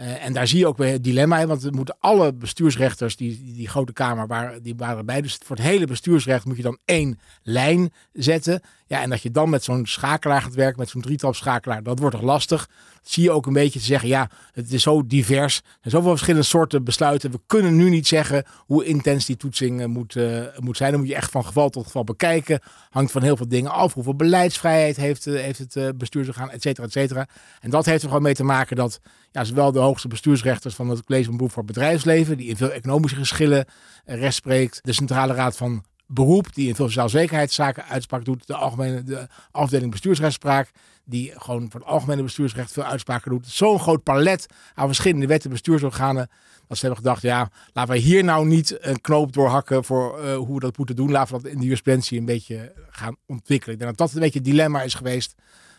[0.00, 3.16] Uh, en daar zie je ook weer het dilemma in, want we moeten alle bestuursrechters,
[3.16, 5.20] die, die, die, grote kamer, waar, die waren bij.
[5.20, 8.60] Dus voor het hele bestuursrecht moet je dan één lijn zetten.
[8.86, 12.14] Ja, en dat je dan met zo'n schakelaar gaat werken, met zo'n drietrapschakelaar, dat wordt
[12.16, 12.68] toch lastig.
[13.08, 15.56] Zie je ook een beetje te zeggen, ja, het is zo divers.
[15.56, 17.30] Er zijn zoveel verschillende soorten besluiten.
[17.30, 20.90] We kunnen nu niet zeggen hoe intens die toetsing moet, uh, moet zijn.
[20.90, 22.60] Dan moet je echt van geval tot geval bekijken.
[22.90, 23.94] Hangt van heel veel dingen af.
[23.94, 27.26] Hoeveel beleidsvrijheid heeft, uh, heeft het bestuursorgaan, et cetera, et cetera.
[27.60, 30.88] En dat heeft er gewoon mee te maken dat ja, zowel de hoogste bestuursrechters van
[30.88, 33.66] het College van Beroep voor Bedrijfsleven, die in veel economische geschillen
[34.04, 38.46] recht spreekt, de Centrale Raad van beroep, die in veel sociaal-zekerheidszaken uitspraak doet.
[38.46, 40.70] De, algemene, de afdeling bestuursrechtspraak,
[41.08, 43.46] die gewoon voor het algemene bestuursrecht veel uitspraken doet.
[43.46, 46.28] Zo'n groot palet aan verschillende wetten, bestuursorganen.
[46.66, 50.36] Dat ze hebben gedacht, ja, laten wij hier nou niet een knoop doorhakken voor uh,
[50.36, 51.10] hoe we dat moeten doen.
[51.10, 53.74] Laten we dat in de jurisprudentie een beetje gaan ontwikkelen.
[53.74, 55.34] Ik denk dat dat een beetje het dilemma is geweest.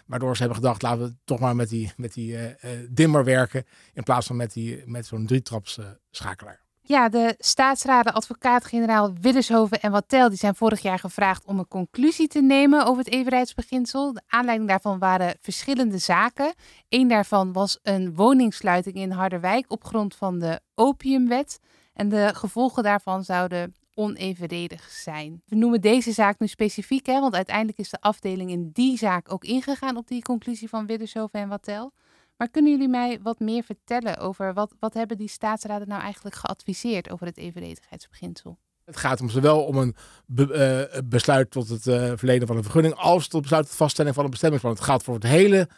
[0.05, 2.53] Waardoor ze hebben gedacht, laten we toch maar met die, met die uh, uh,
[2.89, 3.65] dimmer werken.
[3.93, 5.79] In plaats van met, die, met zo'n drietraps
[6.11, 6.68] schakelaar.
[6.89, 12.27] Ja, de staatsraden, advocaat-generaal Widdershoven en Wattel die zijn vorig jaar gevraagd om een conclusie
[12.27, 14.13] te nemen over het evenredigheidsbeginsel.
[14.13, 16.53] De aanleiding daarvan waren verschillende zaken.
[16.89, 21.59] Eén daarvan was een woningsluiting in Harderwijk op grond van de opiumwet.
[21.93, 25.41] En de gevolgen daarvan zouden onevenredig zijn.
[25.45, 29.33] We noemen deze zaak nu specifiek, hè, want uiteindelijk is de afdeling in die zaak
[29.33, 31.91] ook ingegaan op die conclusie van Widdershoven en Wattel.
[32.39, 36.35] Maar kunnen jullie mij wat meer vertellen over wat, wat hebben die staatsraden nou eigenlijk
[36.35, 38.57] geadviseerd over het evenredigheidsbeginsel?
[38.85, 42.63] Het gaat om zowel om een be, uh, besluit tot het uh, verlenen van een
[42.63, 44.75] vergunning als tot besluit tot vaststelling van een bestemmingsplan.
[44.75, 45.69] Het gaat voor het hele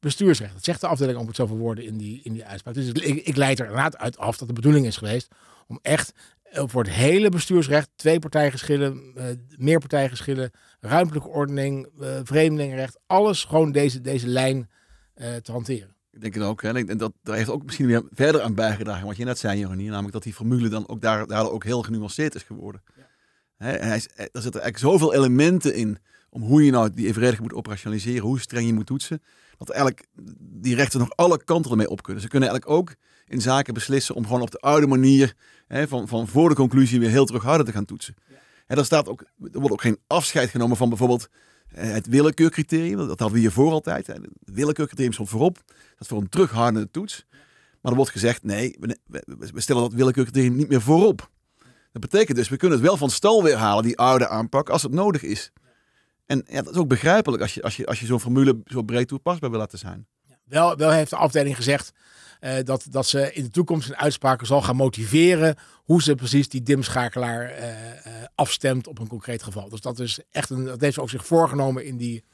[0.00, 0.52] bestuursrecht.
[0.52, 2.74] Dat zegt de afdeling om het zoveel woorden in die, in die uitspraak.
[2.74, 5.34] Dus ik, ik leid er inderdaad uit af dat de bedoeling is geweest
[5.66, 9.24] om echt eh, voor het hele bestuursrecht, twee partijgeschillen, uh,
[9.56, 10.50] meerpartijgeschillen,
[10.80, 11.88] ruimtelijke ordening,
[12.22, 14.70] vreemdelingenrecht, alles gewoon deze, deze lijn
[15.42, 15.96] te hanteren.
[16.18, 16.62] Ik denk het ook.
[16.62, 16.72] Hè.
[16.72, 19.88] En dat, daar heeft ook misschien weer verder aan bijgedragen wat je net zei, Joranie.
[19.88, 22.82] Namelijk dat die formule dan ook daar, daar ook heel genuanceerd is geworden.
[22.96, 23.06] Ja.
[23.56, 25.98] Hè, en hij is, er zitten eigenlijk zoveel elementen in
[26.30, 29.22] om hoe je nou die evenrediging moet operationaliseren, hoe streng je moet toetsen.
[29.56, 30.06] Dat eigenlijk
[30.38, 32.22] die rechten nog alle kanten ermee op kunnen.
[32.22, 32.94] Ze kunnen eigenlijk ook
[33.26, 35.34] in zaken beslissen om gewoon op de oude manier
[35.66, 38.14] hè, van, van voor de conclusie weer heel terughoudend te gaan toetsen.
[38.28, 38.36] Ja.
[38.66, 41.36] En er, staat ook, er wordt ook geen afscheid genomen van bijvoorbeeld eh,
[41.74, 44.06] het willekeurcriterium, dat hadden we hier voor altijd.
[44.06, 45.58] Het willekeurcriterium stond voorop.
[45.96, 47.26] Dat voor een terughoudende toets.
[47.80, 48.78] Maar er wordt gezegd, nee,
[49.26, 51.30] we stellen dat willekeurcriterium niet meer voorop.
[51.92, 54.82] Dat betekent dus, we kunnen het wel van stal weer halen, die oude aanpak, als
[54.82, 55.52] het nodig is.
[56.26, 58.82] En ja, dat is ook begrijpelijk als je, als je, als je zo'n formule zo
[58.82, 60.06] breed toepasbaar wil laten zijn.
[60.48, 61.92] Wel, wel heeft de afdeling gezegd
[62.40, 66.48] uh, dat, dat ze in de toekomst in uitspraken zal gaan motiveren hoe ze precies
[66.48, 67.72] die dimschakelaar uh, uh,
[68.34, 69.68] afstemt op een concreet geval.
[69.68, 72.24] Dus dat is echt een, dat heeft ze ook zich voorgenomen in die,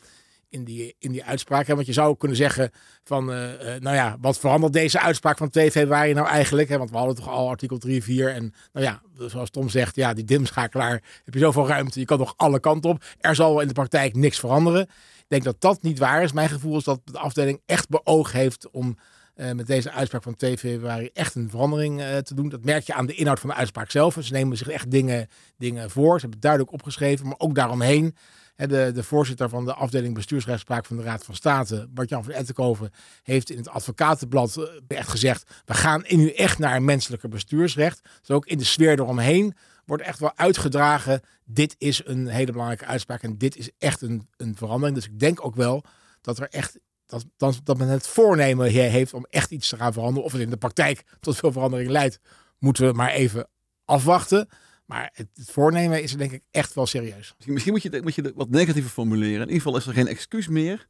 [0.49, 1.67] in die, in die uitspraak.
[1.67, 2.71] Want je zou kunnen zeggen
[3.05, 6.69] van, nou ja, wat verandert deze uitspraak van 2 februari nou eigenlijk?
[6.69, 10.15] Want we hadden toch al artikel 3, 4 en nou ja, zoals Tom zegt, ja,
[10.15, 13.05] die dimschakelaar, heb je zoveel ruimte, je kan nog alle kanten op.
[13.21, 14.89] Er zal in de praktijk niks veranderen.
[15.29, 16.33] Denk dat dat niet waar is.
[16.33, 18.97] Mijn gevoel is dat de afdeling echt beoog heeft om
[19.37, 22.49] uh, met deze uitspraak van 2 februari echt een verandering uh, te doen.
[22.49, 24.17] Dat merk je aan de inhoud van de uitspraak zelf.
[24.21, 26.15] Ze nemen zich echt dingen, dingen voor.
[26.15, 28.17] Ze hebben het duidelijk opgeschreven, maar ook daaromheen.
[28.57, 32.91] De, de voorzitter van de afdeling bestuursrechtspraak van de Raad van State, Bart-Jan van Ettenkoven,
[33.23, 38.01] heeft in het advocatenblad eh, echt gezegd: we gaan nu echt naar een menselijker bestuursrecht.
[38.21, 39.55] Dus ook in de sfeer eromheen
[39.87, 41.21] wordt echt wel uitgedragen.
[41.45, 44.97] Dit is een hele belangrijke uitspraak en dit is echt een, een verandering.
[44.97, 45.85] Dus ik denk ook wel
[46.21, 49.93] dat er echt dat, dat, dat men het voornemen heeft om echt iets te gaan
[49.93, 50.25] veranderen.
[50.25, 52.19] Of het in de praktijk tot veel verandering leidt,
[52.59, 53.49] moeten we maar even
[53.85, 54.49] afwachten.
[54.87, 57.35] Maar het, het voornemen is denk ik echt wel serieus.
[57.47, 59.41] Misschien moet je, moet je wat negatiever formuleren.
[59.41, 60.89] In ieder geval is er geen excuus meer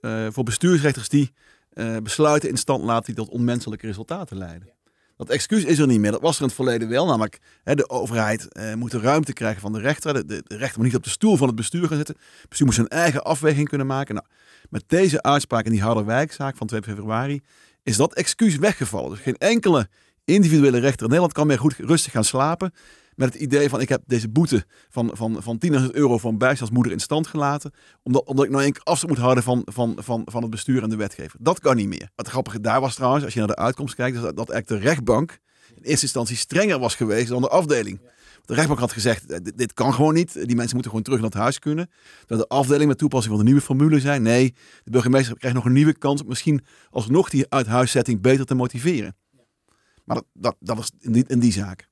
[0.00, 1.32] uh, voor bestuursrechters die
[1.72, 4.72] uh, besluiten in stand laten die tot onmenselijke resultaten leiden.
[5.20, 6.10] Dat excuus is er niet meer.
[6.10, 7.06] Dat was er in het verleden wel.
[7.06, 10.26] Namelijk, hè, de overheid uh, moet de ruimte krijgen van de rechter.
[10.26, 12.16] De, rechter moet niet op de stoel van het bestuur gaan zitten.
[12.40, 14.14] Het bestuur moet zijn eigen afweging kunnen maken.
[14.14, 14.26] Nou,
[14.68, 17.40] met deze uitspraak in die Harderwijkzaak van 2 februari
[17.82, 19.10] is dat excuus weggevallen.
[19.10, 19.88] Dus geen enkele
[20.24, 22.72] individuele rechter in Nederland kan meer goed rustig gaan slapen
[23.20, 26.92] met het idee van ik heb deze boete van, van, van 10.000 euro van bijstandsmoeder
[26.92, 27.72] in stand gelaten.
[28.02, 30.88] Omdat, omdat ik nou één afstand moet houden van, van, van, van het bestuur en
[30.88, 31.38] de wetgever.
[31.42, 32.10] Dat kan niet meer.
[32.14, 34.88] Wat grappige daar was trouwens, als je naar de uitkomst kijkt, dat, dat eigenlijk de
[34.88, 35.38] rechtbank
[35.74, 38.00] in eerste instantie strenger was geweest dan de afdeling.
[38.44, 40.32] De rechtbank had gezegd, eh, dit, kan gewoon niet.
[40.32, 41.90] Die mensen moeten gewoon terug naar het huis kunnen.
[42.26, 44.22] Dat de afdeling met toepassing van de nieuwe formule zijn.
[44.22, 44.54] Nee,
[44.84, 49.16] de burgemeester krijgt nog een nieuwe kans om misschien alsnog die uithuiszetting beter te motiveren.
[50.04, 51.89] Maar dat, dat, dat was in die, in die zaak.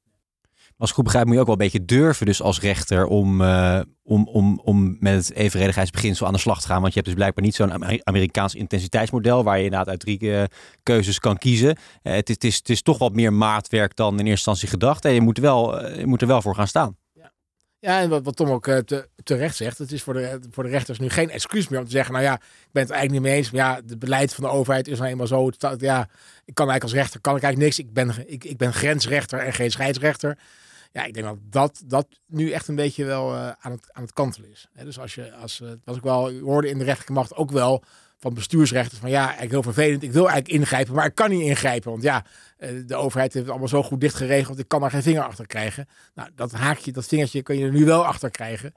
[0.79, 3.41] Als ik goed begrijp moet je ook wel een beetje durven dus als rechter om,
[3.41, 6.81] uh, om, om, om met het evenredigheidsbeginsel aan de slag te gaan.
[6.81, 10.43] Want je hebt dus blijkbaar niet zo'n Amerikaans intensiteitsmodel waar je inderdaad uit drie uh,
[10.83, 11.69] keuzes kan kiezen.
[11.69, 15.05] Uh, het, het, is, het is toch wat meer maatwerk dan in eerste instantie gedacht.
[15.05, 16.97] En je moet, wel, je moet er wel voor gaan staan.
[17.81, 20.99] Ja, en wat, Tom ook te, terecht zegt, het is voor de, voor de rechters
[20.99, 23.41] nu geen excuus meer om te zeggen, nou ja, ik ben het eigenlijk niet mee
[23.41, 26.09] eens, maar ja, het beleid van de overheid is nou eenmaal zo, ja,
[26.45, 29.39] ik kan eigenlijk als rechter, kan ik eigenlijk niks, ik ben, ik, ik ben grensrechter
[29.39, 30.39] en geen scheidsrechter.
[30.93, 34.03] Ja, ik denk dat dat, dat nu echt een beetje wel uh, aan, het, aan
[34.03, 34.69] het kantelen is.
[34.85, 37.85] dus als je, als, uh, was ik wel, hoorde in de rechterlijke macht ook wel
[38.19, 40.03] van bestuursrechters van ja, eigenlijk heel vervelend.
[40.03, 41.91] Ik wil eigenlijk ingrijpen, maar ik kan niet ingrijpen.
[41.91, 42.25] Want ja,
[42.57, 44.59] eh, de overheid heeft het allemaal zo goed dicht geregeld.
[44.59, 45.87] Ik kan daar geen vinger achter krijgen.
[46.15, 48.73] Nou, dat haakje, dat vingertje kun je er nu wel achter krijgen.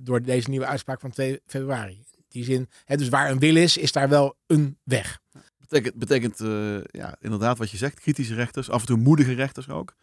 [0.00, 2.04] Door deze nieuwe uitspraak van 2 februari.
[2.28, 5.20] Die zin, hè, dus waar een wil is, is daar wel een weg.
[5.58, 6.38] Betekent, betekent
[6.90, 9.94] ja, inderdaad wat je zegt, kritische rechters, af en toe moedige rechters ook.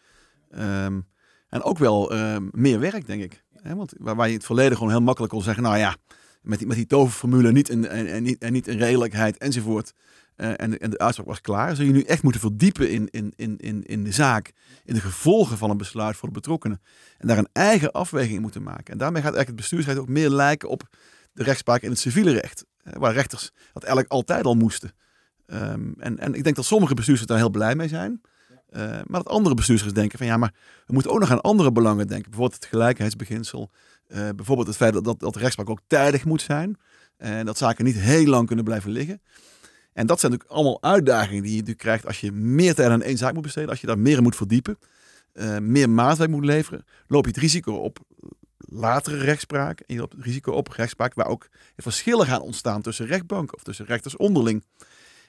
[0.55, 1.07] Um,
[1.49, 3.43] en ook wel um, meer werk, denk ik.
[3.63, 5.95] Want waar, waar je in het verleden gewoon heel makkelijk kon zeggen, nou ja,
[6.41, 9.93] met die, met die toverformule niet een, en, niet, en niet een redelijkheid enzovoort.
[10.37, 11.75] Uh, en, en de uitspraak was klaar.
[11.75, 14.51] Zul je nu echt moeten verdiepen in, in, in, in, in de zaak,
[14.85, 16.81] in de gevolgen van een besluit voor de betrokkenen.
[17.17, 18.93] En daar een eigen afweging moeten maken.
[18.93, 20.89] En daarmee gaat eigenlijk het bestuursrecht ook meer lijken op
[21.33, 22.65] de rechtspraak in het civiele recht.
[22.83, 24.91] Waar rechters dat eigenlijk altijd al moesten.
[25.45, 28.21] Um, en, en ik denk dat sommige bestuurders daar heel blij mee zijn.
[28.77, 30.53] Uh, maar dat andere bestuurders denken van ja, maar
[30.85, 32.29] we moeten ook nog aan andere belangen denken.
[32.29, 33.69] Bijvoorbeeld het gelijkheidsbeginsel.
[34.07, 36.77] Uh, bijvoorbeeld het feit dat, dat, dat de rechtspraak ook tijdig moet zijn.
[37.17, 39.21] En dat zaken niet heel lang kunnen blijven liggen.
[39.93, 43.01] En dat zijn natuurlijk allemaal uitdagingen die je natuurlijk krijgt als je meer tijd aan
[43.01, 43.69] één zaak moet besteden.
[43.69, 44.77] Als je daar meer moet verdiepen.
[45.33, 46.85] Uh, meer maatwerk moet leveren.
[47.07, 47.99] Loop je het risico op
[48.57, 49.79] latere rechtspraak.
[49.79, 53.63] En je loopt het risico op rechtspraak waar ook verschillen gaan ontstaan tussen rechtbanken of
[53.63, 54.63] tussen rechters onderling.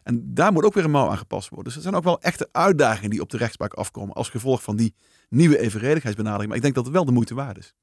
[0.09, 1.67] En daar moet ook weer een mouw aan gepast worden.
[1.67, 4.77] Dus er zijn ook wel echte uitdagingen die op de rechtspraak afkomen als gevolg van
[4.77, 4.95] die
[5.29, 6.49] nieuwe evenredigheidsbenadering.
[6.49, 7.75] Maar ik denk dat het wel de moeite waard is.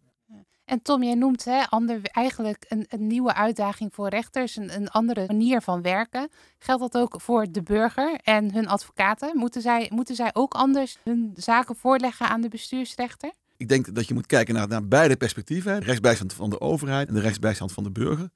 [0.65, 4.89] En Tom, jij noemt hè, ander, eigenlijk een, een nieuwe uitdaging voor rechters, een, een
[4.89, 6.29] andere manier van werken.
[6.57, 9.37] Geldt dat ook voor de burger en hun advocaten?
[9.37, 13.31] Moeten zij, moeten zij ook anders hun zaken voorleggen aan de bestuursrechter?
[13.57, 15.79] Ik denk dat je moet kijken naar, naar beide perspectieven.
[15.79, 18.29] De rechtsbijstand van de overheid en de rechtsbijstand van de burger.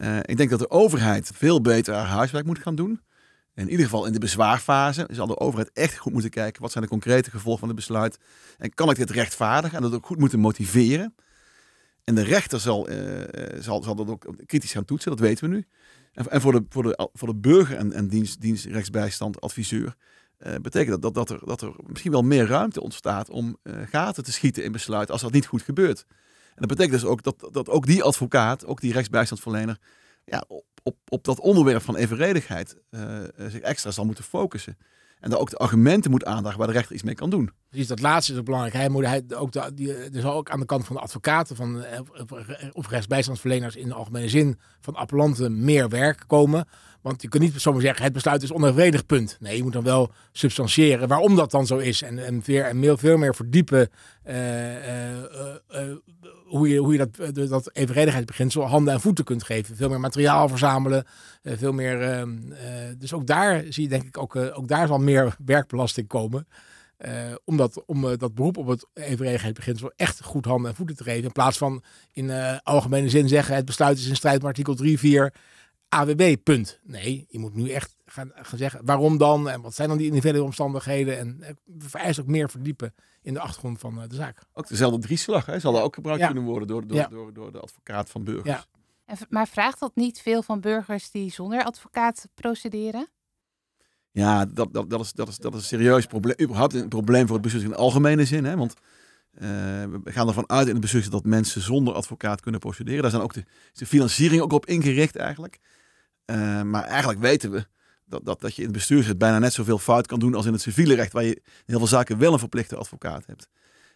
[0.00, 3.00] Uh, ik denk dat de overheid veel beter haar huiswerk moet gaan doen.
[3.60, 6.84] In ieder geval in de bezwaarfase zal de overheid echt goed moeten kijken wat zijn
[6.84, 8.18] de concrete gevolgen van het besluit.
[8.58, 11.14] En kan ik dit rechtvaardigen en dat ook goed moeten motiveren.
[12.04, 12.96] En de rechter zal, uh,
[13.58, 15.66] zal, zal dat ook kritisch gaan toetsen, dat weten we nu.
[16.12, 19.94] En, en voor, de, voor, de, de burger en, en dienst, dienstrechtsbijstand, adviseur,
[20.38, 24.24] uh, betekent dat, dat, dat, er, dat er misschien wel meer ruimte ontstaat om gaten
[24.24, 26.04] te schieten in besluit als dat niet goed gebeurt.
[26.48, 29.78] En dat betekent dus ook dat, dat ook die advocaat, ook die rechtsbijstandsverlener,
[30.30, 32.76] ja, op, op, op dat onderwerp van evenredigheid
[33.36, 34.76] zich extra zal moeten focussen.
[35.20, 37.50] En daar ook de argumenten moet aandagen waar de rechter iets mee kan doen.
[37.68, 38.74] Precies, dat laatste is ook belangrijk.
[38.74, 41.84] Hij moet, hij, ook de, die, zal ook aan de kant van de advocaten van,
[41.84, 42.00] eh,
[42.72, 46.68] of rechtsbijstandsverleners in de algemene zin van appellanten meer werk komen.
[47.00, 49.36] Want je kunt niet zomaar zeggen, het besluit is onevenredig, punt.
[49.40, 52.02] Nee, je moet dan wel substantiëren waarom dat dan zo is.
[52.02, 53.90] En, en, weer, en veel, meer verdiepen
[56.50, 59.76] hoe je, hoe je dat, dat evenredigheidsbeginsel handen en voeten kunt geven.
[59.76, 61.04] Veel meer materiaal verzamelen.
[61.42, 62.38] veel meer, ehm,
[62.98, 66.46] dus ook daar zie je denk ik, ook, ook daar zal meer werkbelasting komen.
[67.06, 71.04] Uh, om dat, om dat beroep op het evenredigheidsbeginsel echt goed handen en voeten te
[71.04, 71.24] geven.
[71.24, 71.82] In plaats van
[72.12, 72.30] in
[72.62, 75.32] algemene zin zeggen het besluit is in strijd met artikel 3, 4
[75.90, 76.78] AWB, punt.
[76.82, 80.06] Nee, je moet nu echt gaan, gaan zeggen waarom dan en wat zijn dan die
[80.06, 81.18] individuele omstandigheden.
[81.18, 84.38] En vereist ook meer verdiepen in de achtergrond van de zaak.
[84.52, 85.58] Ook dezelfde drieslag hè?
[85.58, 85.80] zal ja.
[85.80, 86.26] ook gebruikt ja.
[86.26, 87.06] kunnen worden door, door, ja.
[87.06, 88.48] door, door, de advocaat van burgers.
[88.48, 88.64] Ja.
[89.04, 93.08] En, maar vraagt dat niet veel van burgers die zonder advocaat procederen?
[94.10, 96.34] Ja, dat, dat, dat, is, dat, is, dat is een serieus probleem.
[96.40, 98.44] Überhaupt een probleem voor het bestuur in algemene zin.
[98.44, 98.56] Hè?
[98.56, 98.74] Want
[99.34, 103.02] uh, we gaan ervan uit in het bestuur dat mensen zonder advocaat kunnen procederen.
[103.02, 105.58] Daar zijn ook de, de financiering ook op ingericht eigenlijk.
[106.26, 107.66] Uh, maar eigenlijk weten we
[108.10, 110.52] dat, dat, dat je in het bestuursrecht bijna net zoveel fout kan doen als in
[110.52, 113.48] het civiele recht, waar je in heel veel zaken wel een verplichte advocaat hebt.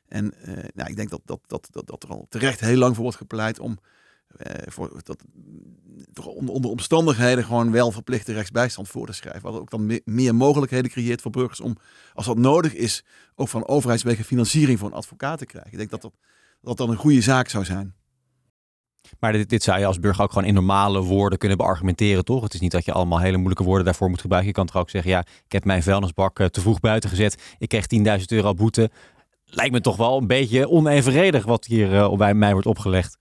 [0.09, 2.95] En uh, nou, ik denk dat, dat, dat, dat, dat er al terecht heel lang
[2.95, 3.79] voor wordt gepleit om
[4.47, 5.25] uh, voor, dat,
[6.13, 9.43] toch onder omstandigheden gewoon wel verplichte rechtsbijstand voor te schrijven.
[9.43, 11.77] Wat ook dan me meer mogelijkheden creëert voor burgers om,
[12.15, 15.73] als dat nodig is, ook van overheidswegen financiering voor een advocaat te krijgen.
[15.73, 16.13] Ik denk dat dat,
[16.61, 17.95] dat dan een goede zaak zou zijn.
[19.21, 22.43] Maar dit, dit zou je als burger ook gewoon in normale woorden kunnen beargumenteren, toch?
[22.43, 24.51] Het is niet dat je allemaal hele moeilijke woorden daarvoor moet gebruiken.
[24.51, 27.43] Je kan toch ook zeggen, ja, ik heb mijn vuilnisbak te vroeg buiten gezet.
[27.59, 27.87] Ik kreeg
[28.19, 28.91] 10.000 euro boete.
[29.45, 33.17] Lijkt me toch wel een beetje onevenredig wat hier uh, bij mij wordt opgelegd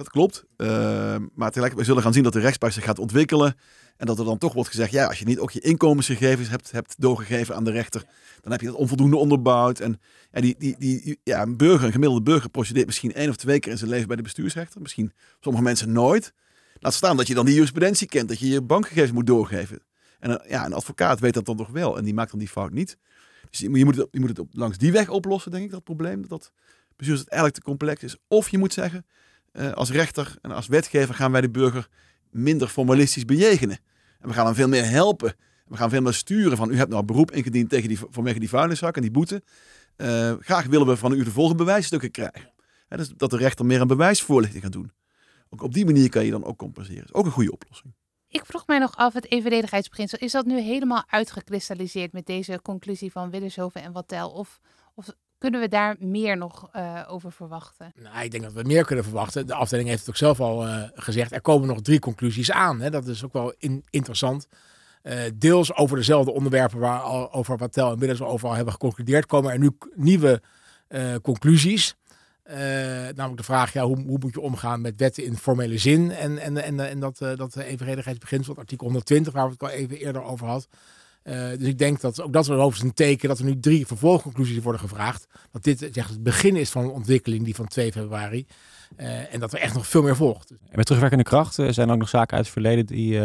[0.00, 0.44] Dat klopt.
[0.56, 3.54] Uh, maar tegelijk, we zullen gaan zien dat de rechtspraak zich gaat ontwikkelen.
[3.96, 6.70] En dat er dan toch wordt gezegd, ja, als je niet ook je inkomensgegevens hebt,
[6.70, 8.04] hebt doorgegeven aan de rechter,
[8.40, 9.80] dan heb je dat onvoldoende onderbouwd.
[9.80, 13.58] En die, die, die, ja, een burger, een gemiddelde burger, procedeert misschien één of twee
[13.58, 14.80] keer in zijn leven bij de bestuursrechter.
[14.80, 16.32] Misschien sommige mensen nooit.
[16.78, 19.82] Laat staan dat je dan die jurisprudentie kent, dat je je bankgegevens moet doorgeven.
[20.18, 22.72] En ja, een advocaat weet dat dan toch wel en die maakt dan die fout
[22.72, 22.96] niet.
[23.50, 26.28] Dus je moet het, je moet het langs die weg oplossen, denk ik, dat probleem.
[26.28, 26.52] Dat
[26.96, 28.16] bestuursrecht eigenlijk te complex is.
[28.28, 29.06] Of je moet zeggen,
[29.52, 31.88] uh, als rechter en als wetgever gaan wij de burger
[32.30, 33.78] minder formalistisch bejegenen.
[34.20, 35.34] En we gaan hem veel meer helpen.
[35.66, 38.48] We gaan veel meer sturen van u hebt nou beroep ingediend tegen die, vanwege die
[38.48, 39.42] vuilniszak en die boete.
[39.96, 42.52] Uh, graag willen we van u de volgende bewijsstukken krijgen.
[42.88, 44.92] dus dat de rechter meer een bewijsvoorlichting gaat doen.
[45.48, 47.04] Ook op die manier kan je dan ook compenseren.
[47.04, 47.94] Is ook een goede oplossing.
[48.28, 53.12] Ik vroeg mij nog af, het evenredigheidsbeginsel, is dat nu helemaal uitgekristalliseerd met deze conclusie
[53.12, 54.30] van Willishoven en Wattel?
[54.30, 54.60] Of,
[54.94, 57.92] of kunnen we daar meer nog uh, over verwachten?
[58.02, 59.46] Nou, ik denk dat we meer kunnen verwachten.
[59.46, 61.32] De afdeling heeft het ook zelf al uh, gezegd.
[61.32, 62.80] Er komen nog drie conclusies aan.
[62.80, 62.90] Hè.
[62.90, 64.46] Dat is ook wel in, interessant.
[65.02, 69.58] Uh, deels over dezelfde onderwerpen waar over Wattel en Willis overal hebben geconcludeerd, komen er
[69.58, 70.42] nu nieuwe
[71.22, 71.96] conclusies.
[72.44, 76.38] Namelijk de vraag, ja, hoe, hoe, moet je omgaan met wetten in formele zin en,
[76.38, 80.46] en, en, en dat, dat evenredigheidsbeginsel, artikel 120, waar we het al even eerder over
[80.46, 80.68] hadden.
[81.24, 84.62] Uh, dus ik denk dat ook dat is een teken dat er nu drie vervolgconclusies
[84.62, 85.26] worden gevraagd.
[85.52, 88.46] Dat dit zeg, het begin is van een ontwikkeling die van 2 februari.
[89.30, 90.50] en dat er echt nog veel meer volgt.
[90.50, 93.20] En met terugwerkende kracht zijn er ook nog zaken uit het verleden die,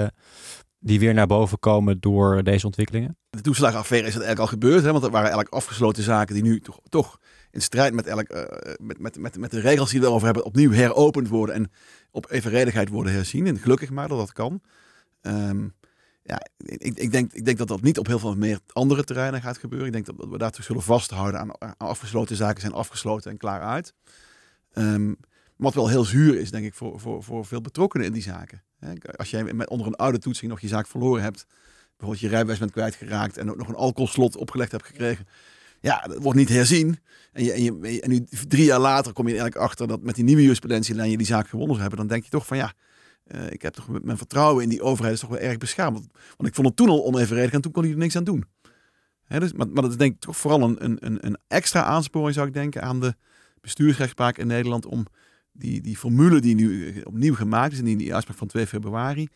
[0.80, 3.18] die weer naar boven komen door deze ontwikkelingen?
[3.30, 4.92] De toeslagenaffaire is dat eigenlijk al gebeurd, hè?
[4.92, 7.20] want er waren eigenlijk afgesloten zaken die nu toch, toch
[7.52, 8.44] in strijd met, elk, uh,
[8.78, 11.72] met, met, met, met de regels die we erover hebben, opnieuw heropend worden en
[12.12, 13.48] op evenredigheid worden herzien.
[13.48, 14.62] En gelukkig maar dat dat kan.
[15.22, 15.74] Um,
[16.28, 19.42] ja, ik, ik, denk, ik denk dat dat niet op heel veel meer andere terreinen
[19.42, 19.88] gaat gebeuren.
[19.88, 23.94] Ik denk dat we daartoe zullen vasthouden aan, afgesloten zaken zijn afgesloten en klaar uit.
[24.74, 25.18] Um,
[25.56, 28.64] wat wel heel zuur is, denk ik, voor, voor, voor veel betrokkenen in die zaken.
[29.16, 31.46] Als jij met, onder een oude toetsing nog je zaak verloren hebt,
[31.90, 35.28] bijvoorbeeld je rijbewijs bent kwijtgeraakt en ook nog een alcoholslot opgelegd hebt gekregen,
[35.80, 37.00] ja, dat wordt niet herzien.
[37.32, 40.16] En, je, en, je, en nu drie jaar later kom je eigenlijk achter dat met
[40.16, 42.00] die nieuwe jurisprudentielijn je die zaak gewonnen zou hebben.
[42.00, 42.74] Dan denk je toch van ja,
[43.28, 46.08] uh, ik heb toch mijn vertrouwen in die overheid is toch wel erg beschaamd.
[46.38, 48.46] Want, ik vond het toen al onevenredig en toen kon hij er niks aan doen.
[49.24, 52.48] Hè, dus, maar, dat is denk ik toch vooral een, een, een extra aansporing zou
[52.48, 53.16] ik denken aan de
[53.62, 55.06] bestuursrechtspraak in Nederland om
[55.52, 58.68] die, die formule die nu eh, opnieuw gemaakt is en die, die uitspraak van 2
[58.68, 59.28] februari,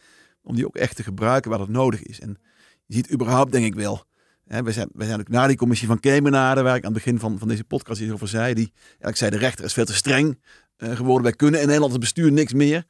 [0.42, 2.20] om die ook echt te gebruiken waar dat nodig is.
[2.20, 2.38] En
[2.86, 4.08] je ziet überhaupt denk ik wel
[4.50, 7.20] we, zijn, we zijn ook na die commissie van Kemenade, waar ik aan het begin
[7.20, 8.54] van, van deze podcast iets over zei.
[8.54, 10.40] Die eigenlijk zei, de rechter is veel te streng
[10.78, 11.24] uh, geworden.
[11.24, 12.86] Wij kunnen in Nederland het bestuur niks meer.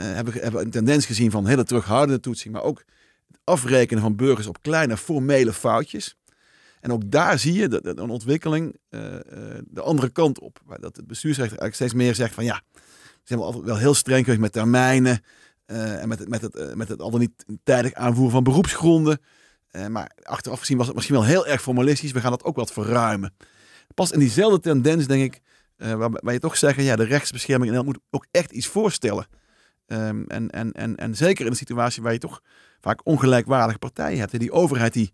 [0.00, 2.54] Uh, hebben, hebben een tendens gezien van hele terughoudende toetsing.
[2.54, 2.84] Maar ook
[3.26, 6.16] het afrekenen van burgers op kleine formele foutjes.
[6.80, 9.00] En ook daar zie je de, een ontwikkeling uh,
[9.66, 10.60] de andere kant op.
[10.64, 12.80] Waar dat het bestuursrechter eigenlijk steeds meer zegt van ja, we
[13.24, 15.22] zijn wel, altijd wel heel streng geweest met termijnen.
[15.66, 19.20] en met het, met, het, met het al dan niet tijdig aanvoeren van beroepsgronden.
[19.88, 22.12] Maar achteraf gezien was het misschien wel heel erg formalistisch.
[22.12, 23.34] We gaan dat ook wat verruimen.
[23.94, 25.40] Pas in diezelfde tendens, denk ik,
[25.76, 29.26] uh, waar, waar, je toch zeggen, ja, de rechtsbescherming in moet ook echt iets voorstellen.
[29.92, 32.42] Um, en, en, en, en zeker in een situatie waar je toch
[32.80, 34.38] vaak ongelijkwaardige partijen hebt.
[34.38, 35.12] Die overheid die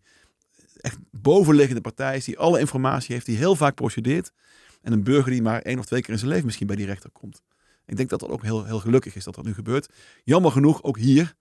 [0.81, 4.33] echt bovenliggende partij is, die alle informatie heeft, die heel vaak procedeert.
[4.83, 6.87] En een burger die maar één of twee keer in zijn leven misschien bij die
[6.87, 7.43] rechter komt.
[7.87, 9.93] Ik denk dat dat ook heel, heel gelukkig is dat dat nu gebeurt.
[10.25, 11.35] Jammer genoeg, ook hier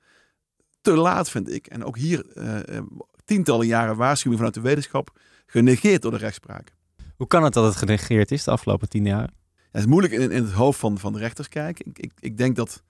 [0.81, 1.67] te laat, vind ik.
[1.67, 2.79] En ook hier uh,
[3.25, 6.73] tientallen jaren waarschuwing vanuit de wetenschap genegeerd door de rechtspraak.
[7.15, 9.29] Hoe kan het dat het genegeerd is de afgelopen tien jaar?
[9.71, 11.85] het is moeilijk in, in, het hoofd van, van de rechters kijken.
[11.85, 12.83] Ik, ik, ik denk dat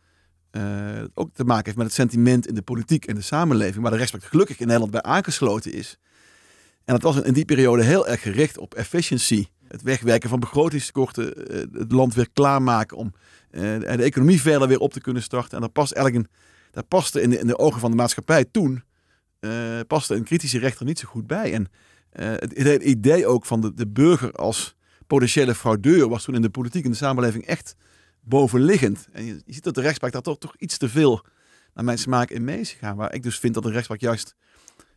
[1.14, 3.98] ook te maken heeft met het sentiment in de politiek en de samenleving, waar de
[3.98, 5.98] rechtspraak gelukkig in Nederland bij aangesloten is.
[6.86, 9.46] En dat was in die periode heel erg gericht op efficiency.
[9.68, 11.34] Het wegwerken van begrotingstekorten,
[11.74, 13.14] het land weer klaarmaken om
[13.50, 15.56] de economie verder weer op te kunnen starten.
[15.56, 16.28] En dat past eigenlijk
[16.72, 18.84] een paste in de, in de ogen van de maatschappij toen,
[19.88, 21.54] paste een kritische rechter niet zo goed bij.
[21.54, 21.68] En
[22.12, 24.76] het, het, idee ook van de, de burger als
[25.08, 27.76] potentiële fraudeur was toen in de politiek en de samenleving echt
[28.26, 29.08] bovenliggend.
[29.12, 31.26] En je, ziet dat de rechtspraak daar toch, toch iets te veel
[31.74, 32.96] naar mijn smaak in mee is gegaan.
[32.96, 34.36] Waar ik dus vind dat de rechtspraak juist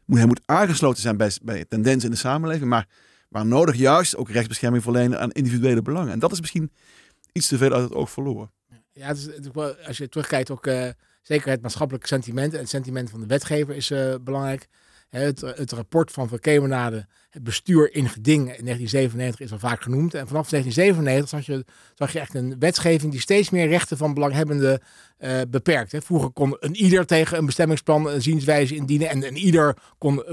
[0.04, 2.88] moet, hij moet aangesloten zijn bij, bij tendensen in de samenleving, maar
[3.28, 6.12] waar nodig juist ook rechtsbescherming verlenen aan individuele belangen.
[6.12, 6.72] En dat is misschien
[7.32, 8.50] iets te veel uit het oog verloren.
[8.92, 9.54] Ja, het is,
[9.86, 10.66] als je terugkijkt ook...
[10.66, 10.88] Uh
[11.28, 14.68] Zeker het maatschappelijke sentiment en het sentiment van de wetgever is uh, belangrijk.
[15.08, 20.14] Het, het, rapport van Verkemenade, het bestuur in geding in 1997 is al vaak genoemd.
[20.14, 24.14] En vanaf 1997 zag je, zag je echt een wetgeving die steeds meer rechten van
[24.14, 24.80] belanghebbenden
[25.18, 26.04] uh, beperkt.
[26.04, 30.24] Vroeger kon een ieder tegen een bestemmingsplan een zienswijze indienen en een ieder kon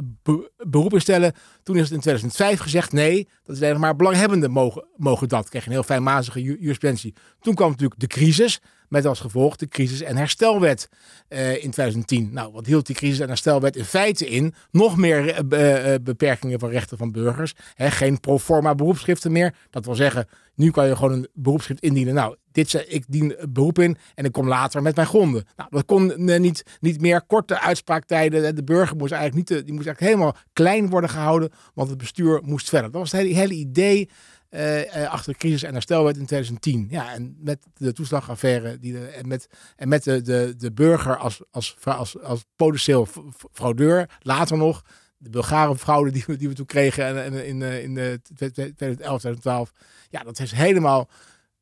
[0.58, 1.34] beroep instellen.
[1.64, 5.50] Toen is het in 2005 gezegd, nee, dat is alleen maar belanghebbenden mogen, mogen dat.
[5.50, 7.14] Kreeg een heel fijnmazige jurisprudentie.
[7.40, 8.62] Toen kwam natuurlijk de crisis
[8.96, 10.90] Met als gevolg de crisis- en herstelwet
[11.28, 12.30] eh, in 2010.
[12.34, 14.54] Nou, wat hield die crisis- en herstelwet in feite in?
[14.72, 17.54] Nog meer eh, eh, beperkingen van rechten van burgers.
[17.74, 19.56] Hè, geen pro forma beroepschriften meer.
[19.70, 22.14] Dat wil zeggen, nu kan je gewoon een beroepschrift indienen.
[22.14, 25.46] Nou, dit ik dien beroep in en ik kom later met mijn gronden.
[25.56, 27.22] Nou, dat kon niet, niet meer.
[27.22, 28.56] Korte uitspraaktijden.
[28.56, 32.42] De burger moest eigenlijk, niet, die moest eigenlijk helemaal klein worden gehouden, want het bestuur
[32.44, 32.92] moest verder.
[32.92, 34.10] Dat was het hele idee
[34.56, 36.88] uh, achter de crisis en herstelwet in 2010.
[36.90, 41.18] Ja, en met de toeslagaffaire die de, en met, en met de, de, de burger
[41.18, 43.08] als, als, als, als potentieel
[43.52, 44.84] fraudeur, later nog
[45.18, 49.72] de Bulgare fraude die we, die we toen kregen en, in, in, in 2011, 2012.
[50.10, 51.10] Ja, dat is helemaal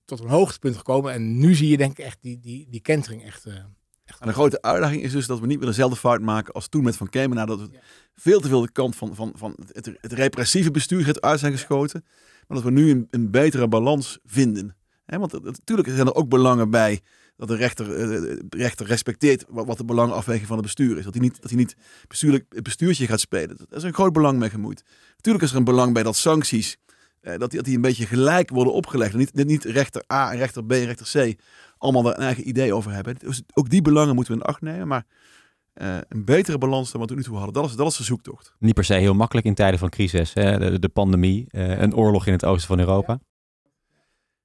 [0.05, 1.13] tot een hoogtepunt gekomen.
[1.13, 3.45] En nu zie je denk ik echt die, die, die kentering echt
[4.05, 6.83] en de grote uitdaging is dus dat we niet meer dezelfde fout maken als toen
[6.83, 7.45] met Van Kemenaar.
[7.45, 7.69] Dat we
[8.15, 11.51] veel te veel de kant van, van, van het, het repressieve bestuur het uit zijn
[11.51, 12.05] geschoten.
[12.47, 14.75] Maar dat we nu een, een betere balans vinden.
[15.05, 17.01] want natuurlijk zijn er ook belangen bij
[17.37, 18.07] dat de rechter, eh,
[18.45, 21.03] de rechter respecteert wat, wat de belangafweging van het bestuur is.
[21.03, 21.75] Dat hij niet, dat hij niet
[22.07, 23.57] bestuurlijk het bestuurtje gaat spelen.
[23.57, 24.83] Dat is een groot belang mee gemoeid.
[25.15, 26.77] Natuurlijk is er een belang bij dat sancties,
[27.21, 29.13] eh, dat, die, dat die een beetje gelijk worden opgelegd.
[29.13, 31.39] Niet, niet rechter A en rechter B en rechter C
[31.83, 33.15] allemaal daar een eigen idee over hebben.
[33.17, 34.87] Dus ook die belangen moeten we in acht nemen.
[34.87, 35.05] Maar
[35.75, 37.53] uh, een betere balans dan wat we nu toe hadden.
[37.53, 38.55] Dat is, dat is de zoektocht.
[38.59, 40.33] Niet per se heel makkelijk in tijden van crisis.
[40.33, 40.59] Hè?
[40.59, 43.19] De, de pandemie, uh, een oorlog in het oosten van Europa.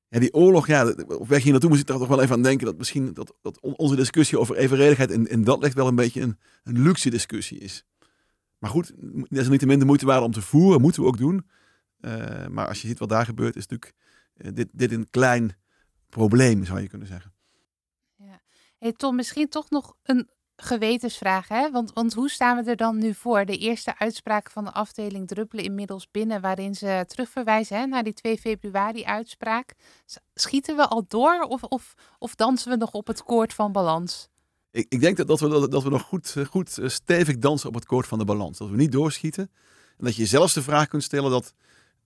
[0.09, 2.43] Ja, die oorlog, ja, op weg hier naartoe moest ik daar toch wel even aan
[2.43, 2.67] denken.
[2.67, 6.21] Dat misschien dat, dat onze discussie over evenredigheid in, in dat ligt wel een beetje
[6.21, 7.85] een, een luxe discussie is.
[8.59, 8.93] Maar goed,
[9.29, 11.47] desalniettemin de moeite waard om te voeren, moeten we ook doen.
[12.01, 13.95] Uh, maar als je ziet wat daar gebeurt, is natuurlijk
[14.55, 15.57] dit, dit een klein
[16.09, 17.33] probleem, zou je kunnen zeggen.
[18.17, 18.41] Ja.
[18.79, 20.29] Hey Tom, misschien toch nog een
[20.61, 21.71] gewetensvraag, hè?
[21.71, 23.45] Want, want hoe staan we er dan nu voor?
[23.45, 28.13] De eerste uitspraak van de afdeling druppelen inmiddels binnen, waarin ze terugverwijzen hè, naar die
[28.13, 29.75] 2 februari uitspraak.
[30.35, 34.29] Schieten we al door of, of, of dansen we nog op het koord van balans?
[34.71, 37.69] Ik, ik denk dat, dat, we, dat we nog goed, eh, goed eh, stevig dansen
[37.69, 38.59] op het koord van de balans.
[38.59, 39.51] Dat we niet doorschieten.
[39.97, 41.55] En dat je zelfs de vraag kunt stellen dat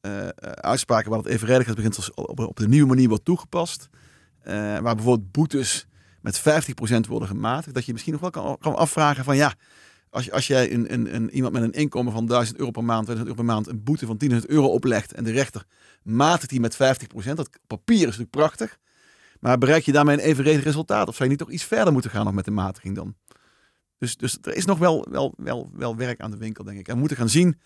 [0.06, 3.88] uh, uitspraken waar het evenredigheidsbeginsel op, op de nieuwe manier wordt toegepast.
[4.44, 5.86] Uh, waar bijvoorbeeld boetes
[6.20, 6.42] met 50%
[7.08, 9.54] worden gematigd, dat je misschien nog wel kan, kan afvragen van ja,
[10.10, 13.04] als, als jij een, een, een, iemand met een inkomen van 1000 euro per maand,
[13.04, 15.64] 2000 euro per maand, een boete van 10.000 euro oplegt en de rechter
[16.02, 16.78] matigt die met 50%,
[17.34, 18.78] dat papier is natuurlijk prachtig,
[19.40, 21.08] maar bereik je daarmee een evenredig resultaat?
[21.08, 23.14] Of zou je niet toch iets verder moeten gaan nog met de matiging dan?
[23.98, 26.88] Dus, dus er is nog wel, wel, wel, wel werk aan de winkel, denk ik.
[26.88, 27.60] En we moeten gaan zien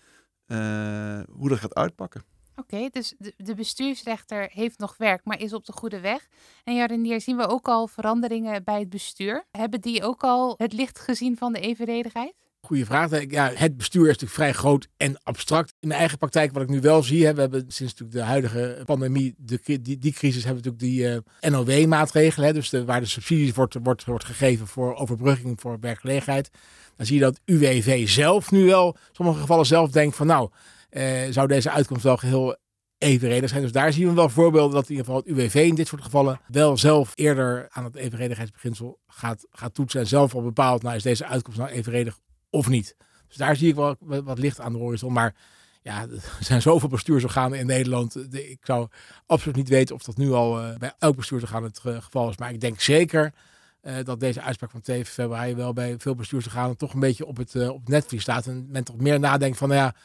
[1.31, 2.23] hoe dat gaat uitpakken.
[2.59, 6.27] Oké, dus de, de, bestuursrechter heeft nog werk, maar is op de goede weg.
[6.63, 9.45] En Jarenier, zien we ook al veranderingen bij het bestuur?
[9.51, 12.33] Hebben die ook al het licht gezien van de evenredigheid?
[12.67, 13.29] Goeie vraag.
[13.29, 15.73] Ja, het bestuur is natuurlijk vrij groot en abstract.
[15.79, 18.23] In mijn eigen praktijk, wat ik nu wel zie, hè, we hebben sinds natuurlijk de
[18.23, 22.53] huidige pandemie, de, die, die crisis, hebben we natuurlijk die uh, NOW-maatregelen.
[22.53, 26.49] Dus de, waar de subsidies wordt, wordt, wordt gegeven voor overbrugging voor werkgelegenheid.
[26.95, 30.49] Dan zie je dat UWV zelf nu wel, in sommige gevallen zelf denkt van nou,
[30.89, 32.57] uh, zou deze uitkomst wel geheel
[32.97, 33.61] evenredig zijn.
[33.61, 36.03] Dus daar zien we wel voorbeelden dat in ieder geval het UWV in dit soort
[36.03, 40.95] gevallen wel zelf eerder aan het evenredigheidsbeginsel gaat, gaat toetsen en zelf al bepaalt, nou
[40.95, 42.95] is deze uitkomst nou evenredig of niet.
[43.27, 45.13] Dus daar zie ik wel wat licht aan de horizon.
[45.13, 45.35] Maar
[45.81, 48.33] ja, er zijn zoveel bestuursorganen in Nederland.
[48.33, 48.87] Ik zou
[49.25, 52.37] absoluut niet weten of dat nu al uh, bij elk bestuursorgaan het geval is.
[52.37, 53.33] Maar ik denk zeker
[53.81, 57.37] uh, dat deze uitspraak van 2 februari wel bij veel bestuursorganen toch een beetje op
[57.37, 58.47] het, uh, op het netvlies staat.
[58.47, 59.95] En men toch meer nadenkt van, nou ja,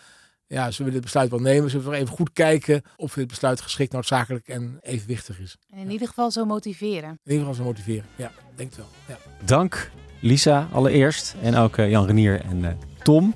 [0.46, 1.70] ja, zullen we dit besluit wel nemen?
[1.70, 5.56] Zullen we even goed kijken of dit besluit geschikt, noodzakelijk en evenwichtig is?
[5.70, 7.08] En in ieder geval zo motiveren.
[7.10, 8.88] In ieder geval zo motiveren, ja, denk het wel.
[9.06, 9.18] Ja.
[9.44, 9.90] Dank
[10.22, 12.68] Lisa allereerst en ook uh, Jan Renier en uh,
[13.02, 13.34] Tom.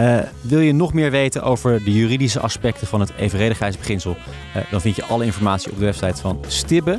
[0.00, 4.16] Uh, wil je nog meer weten over de juridische aspecten van het evenredigheidsbeginsel?
[4.70, 6.98] dan vind je alle informatie op de website van Stibbe.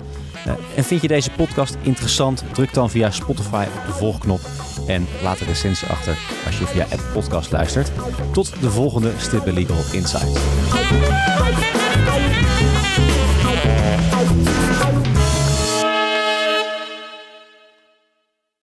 [0.75, 2.43] en vind je deze podcast interessant?
[2.53, 4.39] Druk dan via Spotify op de volgknop
[4.87, 7.91] en laat een recensie achter als je via Apple Podcast luistert.
[8.31, 10.39] Tot de volgende Stibbe Legal Insight.